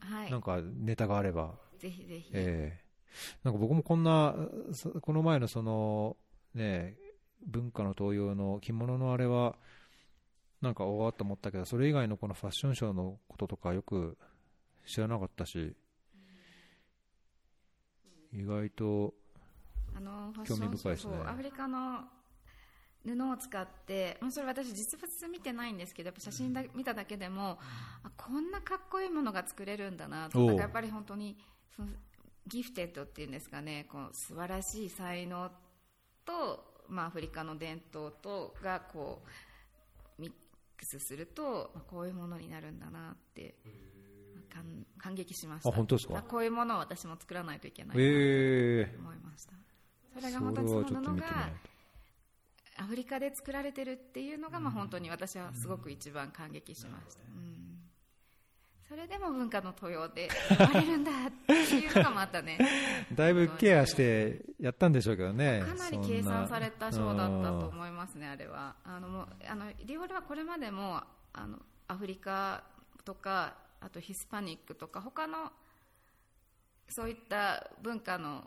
[0.00, 0.30] はい。
[0.30, 2.84] なんかネタがあればぜひぜひ、ええ。
[3.42, 4.34] なんか僕もこんな、
[4.72, 6.16] そこの前のその、
[6.54, 6.96] ね、
[7.46, 9.56] 文化の東洋の着物のあれは、
[10.62, 14.16] なんかおわっと思ったけど、それ以外のこのファッションショーのこととかよく
[14.86, 15.74] 知らなかったし、
[18.32, 19.12] 意外と、
[20.46, 21.16] 興味深いですね。
[21.26, 22.04] アフリカの
[23.04, 27.58] 布を使ってもうそれ私実物見てないんですけどやっぱ写真だ見ただけでも
[28.04, 30.46] あこんなかっこいいものが作れるんだなと。
[30.46, 31.36] からやっぱり本当に
[31.74, 31.88] その
[32.46, 35.50] ギフテッドっていうんですかねこう素晴らしい才能
[36.24, 39.28] と、まあ、アフリカの伝統とがこう
[40.82, 43.54] クスすると、まあ、こういうものになるんだなって
[44.52, 45.68] 感感激しました。
[45.68, 46.18] あ本当ですか？
[46.18, 48.06] あこういうものを私も作らないといけないなえ
[48.92, 48.96] え。
[48.98, 49.52] 思いました。
[50.14, 51.50] そそれれが本当にそのが
[52.78, 57.61] アフリカで作られてるっていうのが、まあ、本当に私はすごく一番感激しました、うん、
[58.92, 62.58] それでも文化の登用で生まれるんだっていうのがまたね
[63.08, 63.14] と。
[63.16, 65.64] だいぶケアしてやったんでしょうけどね。
[65.66, 68.76] かなり計算されたショーだったと思いますね、あれは。
[68.84, 72.64] あのもうあのディオールはこれまでもあのアフリカ
[73.02, 75.50] とか、あとヒスパニックとか、他の
[76.90, 78.44] そういった文化の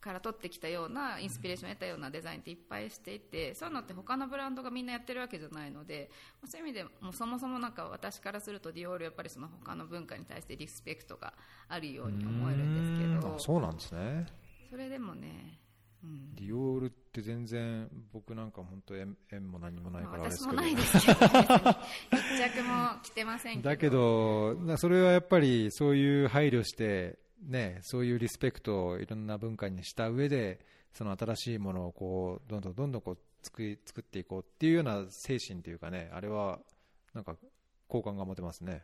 [0.00, 6.10] から取ってきたようなインスピレーションを得たようなデザインっていっぱいしていてそういうのって他のブランドがみんなやってるわけじゃないので
[6.46, 11.34] そういう意味でもうそもそもなんか私からするとディオールやっぱりその他の文化に対してリスペクトが
[11.68, 14.26] あるように思えるんですけどそうなんですね。
[14.70, 15.58] それでもね、
[16.04, 21.20] うん、ディオールって全然僕なんか本当縁縁も何もないまあからあれですけど私もないですけど、
[22.16, 23.68] 一着も着てませんけど。
[23.68, 30.60] だけど、なそれはやっぱりそういう配慮して、ね、そういうリスペクトをいろんな文化にした上で、
[30.92, 36.58] その新しいものをこうどんどんどんどんこう作り作っていこうっていうような精神というかね、あれは
[37.14, 37.36] なんか
[37.88, 38.82] 好感が持てますね。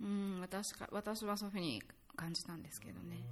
[0.00, 1.82] うん、私か私はそういうふうに
[2.16, 3.22] 感じたんですけどね。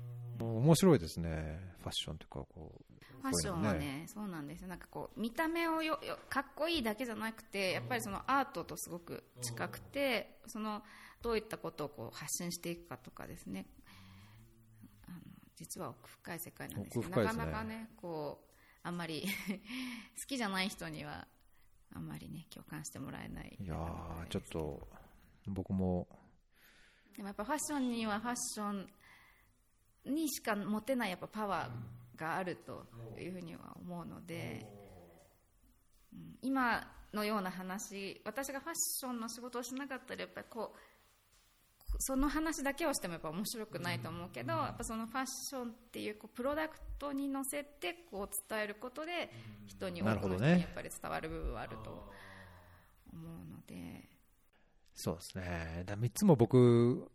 [0.40, 2.94] 面白いですね、ファッションというかこう。
[3.20, 4.68] ファッションはこういうのね、そうなんですよ。
[4.68, 10.82] なんかこう見た目をよよかっこいいだけじゃなくて、やっぱりそのアートとすごく近くて、その
[11.20, 13.66] どういったことをこう発信していくかとかですね。
[15.60, 19.26] 実は奥深い世界なんですねなかなかね、こうあんまり
[20.18, 21.28] 好きじゃない人には
[21.94, 23.56] あんまりね共感してもらえない。
[23.60, 24.88] いやー、ちょっと
[25.46, 26.08] 僕も。
[27.14, 28.88] でもやっぱファッションにはファッション
[30.06, 32.86] にしか持てないやっぱパワーがあると
[33.18, 34.80] いうふうには思うので、うん
[36.42, 36.82] 今
[37.12, 40.78] のような話私がファッションの仕事をしなかったらやっぱりこう
[41.98, 49.30] その話だけをしてもやっぱ面白くないと思うけど、やっぱそのファッションっていうこうプロダクトに乗せてこう伝えることで
[49.66, 52.10] 人に多くの人にやっぱり伝わる部分はあると
[53.12, 54.08] 思うので。
[54.94, 55.82] そうですね。
[55.86, 57.10] だ3つも僕、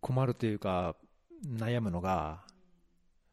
[0.00, 0.96] 困るというか、
[1.46, 2.44] 悩むのが、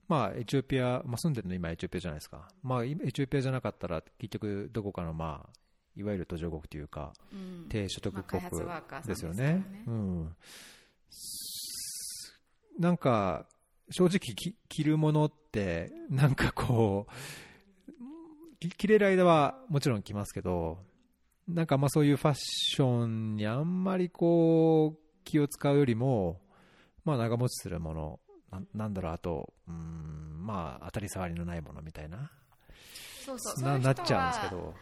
[0.07, 2.49] まあ、エチオピア、まあ、住んでるの今エチオピアじゃないですか。
[2.63, 5.58] まあ、今エチオピアじゃなかったら、結局どこかの、まあ、
[5.99, 7.65] いわゆる途上国というか、うん。
[7.67, 8.67] 低所得国ですよ
[9.05, 9.83] ですからね。
[9.85, 10.35] うん。
[12.79, 13.45] なんか、
[13.89, 20.77] 正直き着るものって、なんかこう、き着れる間はもちろん着ますけど、
[21.49, 26.39] なんかまあそういうファッションにあんまりこう、気を使うよりも、
[27.03, 28.19] まあ長持ちするもの、
[28.51, 32.31] ななんだろう、あと、うん、まあ当たり障りのないものみたいな、
[33.25, 33.63] そうそう。
[33.63, 34.73] ななっちゃうんですけど、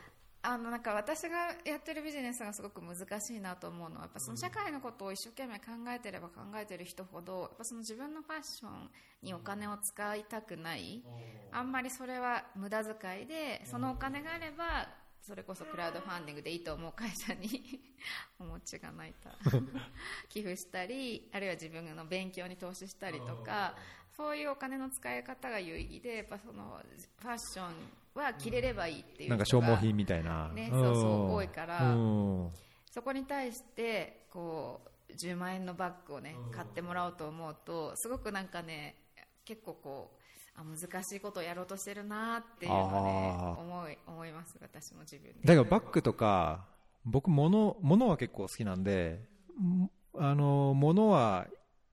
[0.41, 8.89] あのなんか私がやってるビジネスがすごく難しいなと思うのはやっぱその社会のことを一生懸命考えてれば考えてる人ほどやっぱその自分のファッション
[9.23, 11.03] にお金を使いたくない
[11.51, 14.87] あんまりそれは無駄遣いでそのお金があれば
[15.21, 17.81] それこそクラウドファンディングでいいと思う会社に
[18.39, 19.31] お餅が泣いた
[20.29, 23.75] 寄付したりあるいは自分の勉強に投資したりとか
[24.17, 26.81] そういうお金の使い方が有意義でやっぱその
[27.21, 32.49] ファッションは着れればいいっていうなんか消耗品みたいな、ね、そうそう多いからうん。
[32.91, 38.95] そこに対してこう10万円のバッグをね買ってもらおうと思うとすごくなんかね
[39.45, 40.17] 結構こう
[40.59, 43.61] あ難しいことをやろうとしてるなっていうのをねあー。
[43.61, 45.47] 思い思います私も自分で。
[45.47, 46.65] だからバッグとか、
[47.05, 49.21] 僕物、物は結構好きなんで、
[49.61, 51.47] んあの、物は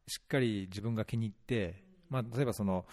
[0.07, 2.87] しっかり自分が気に入って、まあ、例えばその、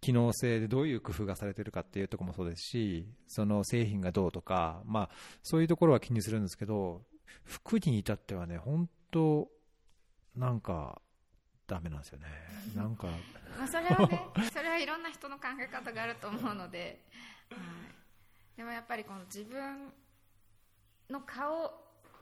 [0.00, 5.10] 機能性でどういう工夫がされてるかっていうところもそうですし、その製品がどうとか、まあ、
[5.42, 7.02] そういうところは気にするんですけど、
[7.44, 9.48] 服に至ってはね、本当
[10.36, 11.00] なんか、
[11.66, 12.26] ダメなんですよね。
[12.76, 13.06] なんか、
[13.58, 17.00] まあ、それはねそれはいろんな人の考え方があると思うので、
[17.50, 19.92] はい、でもやっぱりこの自分
[21.10, 21.72] の顔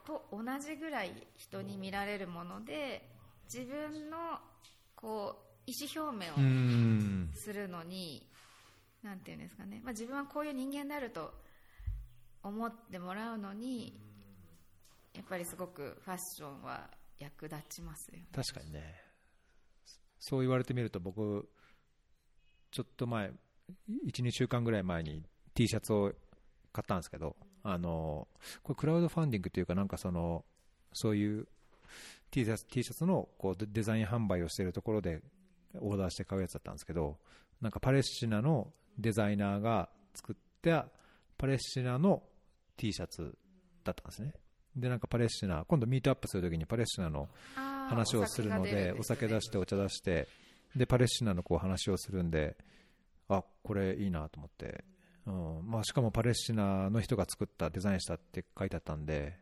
[0.06, 3.08] と同じぐらい人に見られるもので
[3.52, 4.38] 自分の
[4.94, 8.26] こう意思表明うをん、するのに、
[9.02, 11.32] なんていうんですかね、まあ、自分はこういう人間であると
[12.42, 13.98] 思ってもらうのに
[15.14, 16.88] やっぱりすごくファッションは
[17.18, 18.26] 役立ちますよね。
[18.34, 18.94] 確かにね。
[20.18, 21.48] そう言われてみると僕
[22.70, 23.32] ちょっと前
[24.14, 25.22] 12週間ぐらい前に
[25.54, 26.12] T シャツを
[26.72, 28.28] 買ったんですけどあの
[28.62, 30.44] これクラウドファンディングというかなんかその
[30.92, 31.48] そういう
[32.30, 35.20] T シャツ T シャツのこうデデザイン販売をしているところで
[35.80, 37.18] オーダーして買うやつだったんですけど
[37.60, 40.88] なんかパレスチナのデザイナーが作った
[41.38, 42.22] パレスチナの
[42.76, 43.36] T シャツ
[43.84, 44.34] だったんですね。
[44.76, 50.28] でなんかパレスチナ今度ミートアップするときにパレスチナの話をするので、お酒出して、お茶出して、
[50.74, 52.56] でパレスチナのこう話をするんで、
[53.28, 54.84] あこれいいなと思って、
[55.26, 55.70] うん。
[55.70, 59.36] まあ、しかもパレスチナの人が作った、デザインしたって書いてあったんで、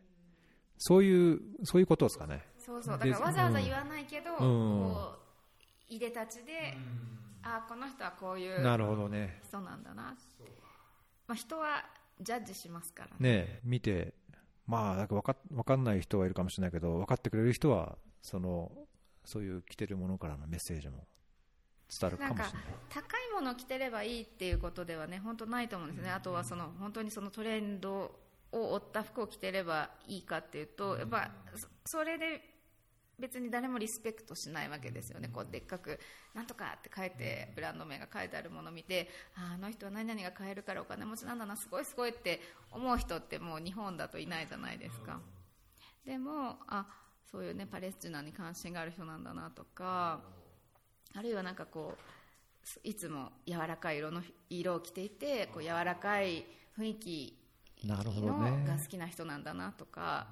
[0.77, 2.43] そういうそういうことですかね。
[2.57, 2.97] そうそう。
[2.97, 4.37] だでからわざわざ言わないけど、ん。
[4.37, 5.20] こう
[5.95, 6.77] いでたちで、
[7.43, 9.41] あこの人はこういうなるほどね。
[9.47, 11.83] 人なんだな、まあ、人は
[12.19, 13.17] ジャッジしますからね。
[13.19, 14.13] ね見て、
[14.67, 18.71] まあ、なんか分か分かんない人はいるかもしれないけど、分かってくれる人は、その
[19.25, 21.05] そういう着てるものからのメッセージも
[21.89, 22.67] 伝わるなんかかもしれない。
[22.89, 28.15] 高いものを着てればいいっていうことではね本当ないと思うんですね、あとはその本当にそのトレンド
[28.51, 32.50] を追った服を着てればいいかっていうと、やっぱそそれで
[33.21, 35.99] 別に誰もリスペクトしないわけですよね、こうでっかく
[36.33, 42.41] なんとかって書いて、ブランド名が書いてあるものを見て、ああの人は何々が買えるからお金持ちなんだな、すごいすごいって
[42.71, 45.21] 思う人ってもう日本だといないじゃないですか。
[46.05, 46.87] でもあ
[47.31, 50.21] そういうねパレスチナに関心がある人なんだなとか
[51.13, 56.45] あるいはなんかこういつも柔らかい色の色を着ていてこう柔らかい
[56.77, 57.37] 雰囲気
[57.83, 58.65] のね。
[58.67, 60.27] が好きな人なんだなとか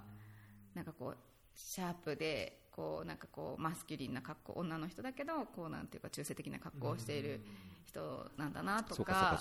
[0.74, 1.18] なんかこう
[1.56, 7.42] シャープでこうなんかこうマスキュリンな格好女の人だけどこうなんていうか中性的な格好をしている
[7.86, 9.38] 人なんだなとか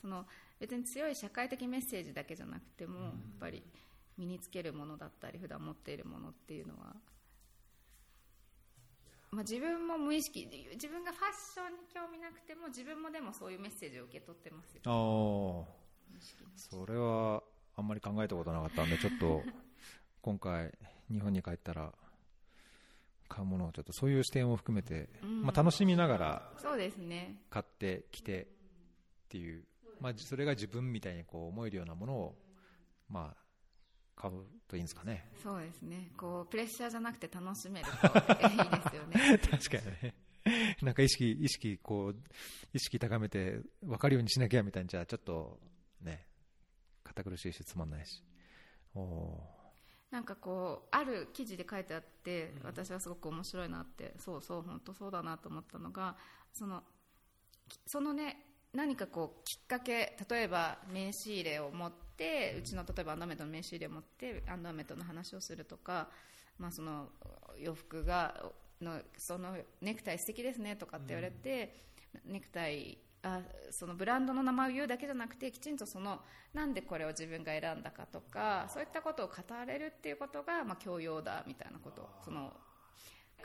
[0.00, 0.24] その
[0.60, 3.62] 別に強い社会的メッセージだけじゃなくても、やっぱり
[4.16, 6.94] 身につけるものだったり普段持っているものっていうのは、
[9.30, 14.80] まあ、自分も無意識自分がファッションに興味なくても自分もでもそういうメッセージを受け取ってますよ。
[14.84, 15.80] あー。
[16.56, 17.42] それは
[17.76, 19.42] あんまり考えたことなかったんで、ちょっと
[20.22, 20.72] 今回、
[21.10, 21.94] 日本に帰ったら、
[23.30, 26.52] 買うものをちょっとそういう視点を含めて、まあ、楽しみながら
[27.48, 28.46] 買ってきてっ
[29.30, 29.62] ていう、
[30.00, 32.34] まあ、それが自分みたいにこう思えるようなものを、
[33.08, 34.34] まあ、買う
[34.68, 35.24] といいんですかね。
[35.42, 37.92] そうですねこうプレッシャーじゃなくて楽しめると
[38.50, 40.14] いいですよね確かにね。
[40.82, 42.16] なんか意識、意識、こう、
[42.72, 45.60] 意識高めて分かるようにしなきゃみたいに、じゃあちょっと
[46.00, 46.26] ね、
[47.04, 48.24] 堅苦しいしつまんないし。
[48.94, 49.59] おー
[50.10, 56.16] なんかこうある記事で書いてあって私はすごく面白いなってそうそう本当そうだなと思ったのが
[56.52, 56.82] その
[57.68, 66.08] きそのね何かこうきっかけ例えば名刺入れを持ってうちの例えばアンダーメットの名刺入れを持ってアンダーメットの話をするとか、
[66.58, 67.08] まあ、その
[67.58, 71.74] 洋服がのそのネクタイ素敵ですねとかって言われて、
[72.24, 73.40] ネクタイあ
[73.70, 76.20] そのブランドの名前を言うだけじゃなくてきちんとその
[76.54, 79.34] なんでこれを自分が選んだかとかそういったことを語
[79.66, 82.52] れるっていうことが、まあ、教養だみたいなことその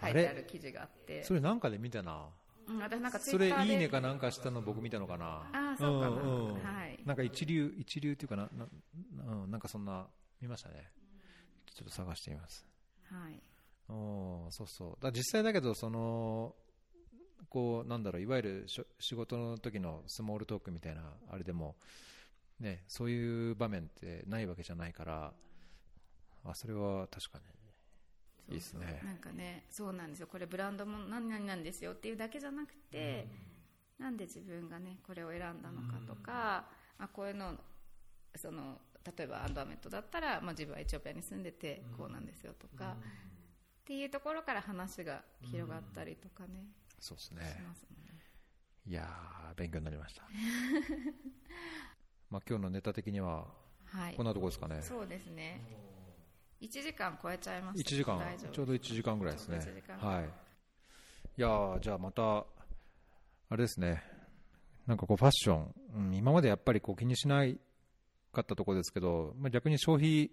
[0.02, 1.24] 書いてある記事があって。
[1.24, 2.28] それなんかで見たな。
[2.68, 5.50] うん、私なんかそれいいねかなんかしたの僕見たのかな。
[5.54, 7.00] あーそうかなうんうんはい。
[7.06, 8.68] なんか一流一流っていうかなな,、
[9.44, 10.08] うん、なんかそんな
[10.42, 10.92] 見ましたね。
[11.74, 12.66] ちょっと探してみます。
[13.04, 13.42] はい。
[13.90, 15.04] おーそうそう。
[15.04, 16.56] だ実際だけどその
[17.50, 18.66] こうなんだろういわゆる
[19.00, 21.02] 仕事の時のスモールトークみたいな
[21.32, 21.76] あれでも
[22.60, 25.34] ねそういう場面ってないわけじゃないから
[26.44, 27.46] あそれは確かに
[28.56, 29.02] いいですね。
[29.04, 30.28] なんかねそうなんですよ。
[30.28, 33.28] これブランドも何々なんですよっていうだけじゃなくて、
[33.98, 36.66] なんで自分がねこれを選んだのかとか、
[37.00, 37.56] まあ、こういうの
[38.36, 38.78] その
[39.18, 42.96] 例えばアンドアメットだったら、まあ、自分はエチオピアに住んでてこうなんですよとか、
[43.82, 47.42] っていうところから話が広がったりとかね、しそうですね。
[47.42, 47.64] ね。
[48.88, 50.24] いやー勉強になりました。
[52.30, 53.48] まあ今日のネタ的には
[53.86, 54.16] はい。
[54.16, 54.82] こんなところですかね。
[54.82, 55.62] そうですね。
[56.62, 58.38] 1時間超えちゃいま1した時間。
[58.52, 59.58] ちょうど1時間ぐらいですね。
[59.58, 60.30] 1はい。
[61.38, 62.46] いやーじゃあまた
[63.50, 64.04] あれですね。
[64.88, 67.60] なんかこうファッション、うん、今までやっぱりこう気にしない
[68.32, 70.30] かったところですけど、まあ、逆に消費っ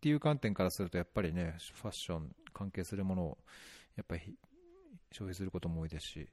[0.00, 3.38] ていう観点からするとやっぱりねファッション関係するものを
[3.96, 4.36] やっぱり
[5.12, 6.28] 消費することも多いですし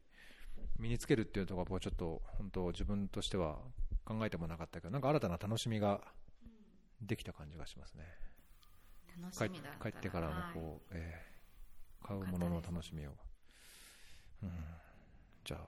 [0.77, 3.57] 身につけるっていうところはちょっと本当自分としては
[4.03, 6.02] 考えてもなかったけどなんか新たな楽しみが
[7.02, 8.03] できた感じがしますね。
[9.22, 9.49] 楽
[9.81, 11.35] 帰ってからのこう、えー
[12.06, 13.10] 買うものの楽しみを、
[14.43, 14.49] うん、
[15.43, 15.60] じゃあ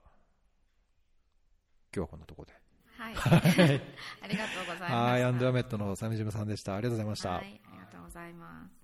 [1.91, 2.53] 今日はこんなところで。
[2.95, 3.81] はい、はい、
[4.21, 4.95] ありがとうございました。
[4.95, 5.23] はい。
[5.23, 6.75] アンドアメットの鮫島さんでした。
[6.75, 8.76] ありがとうございました、はい、ありがとうございます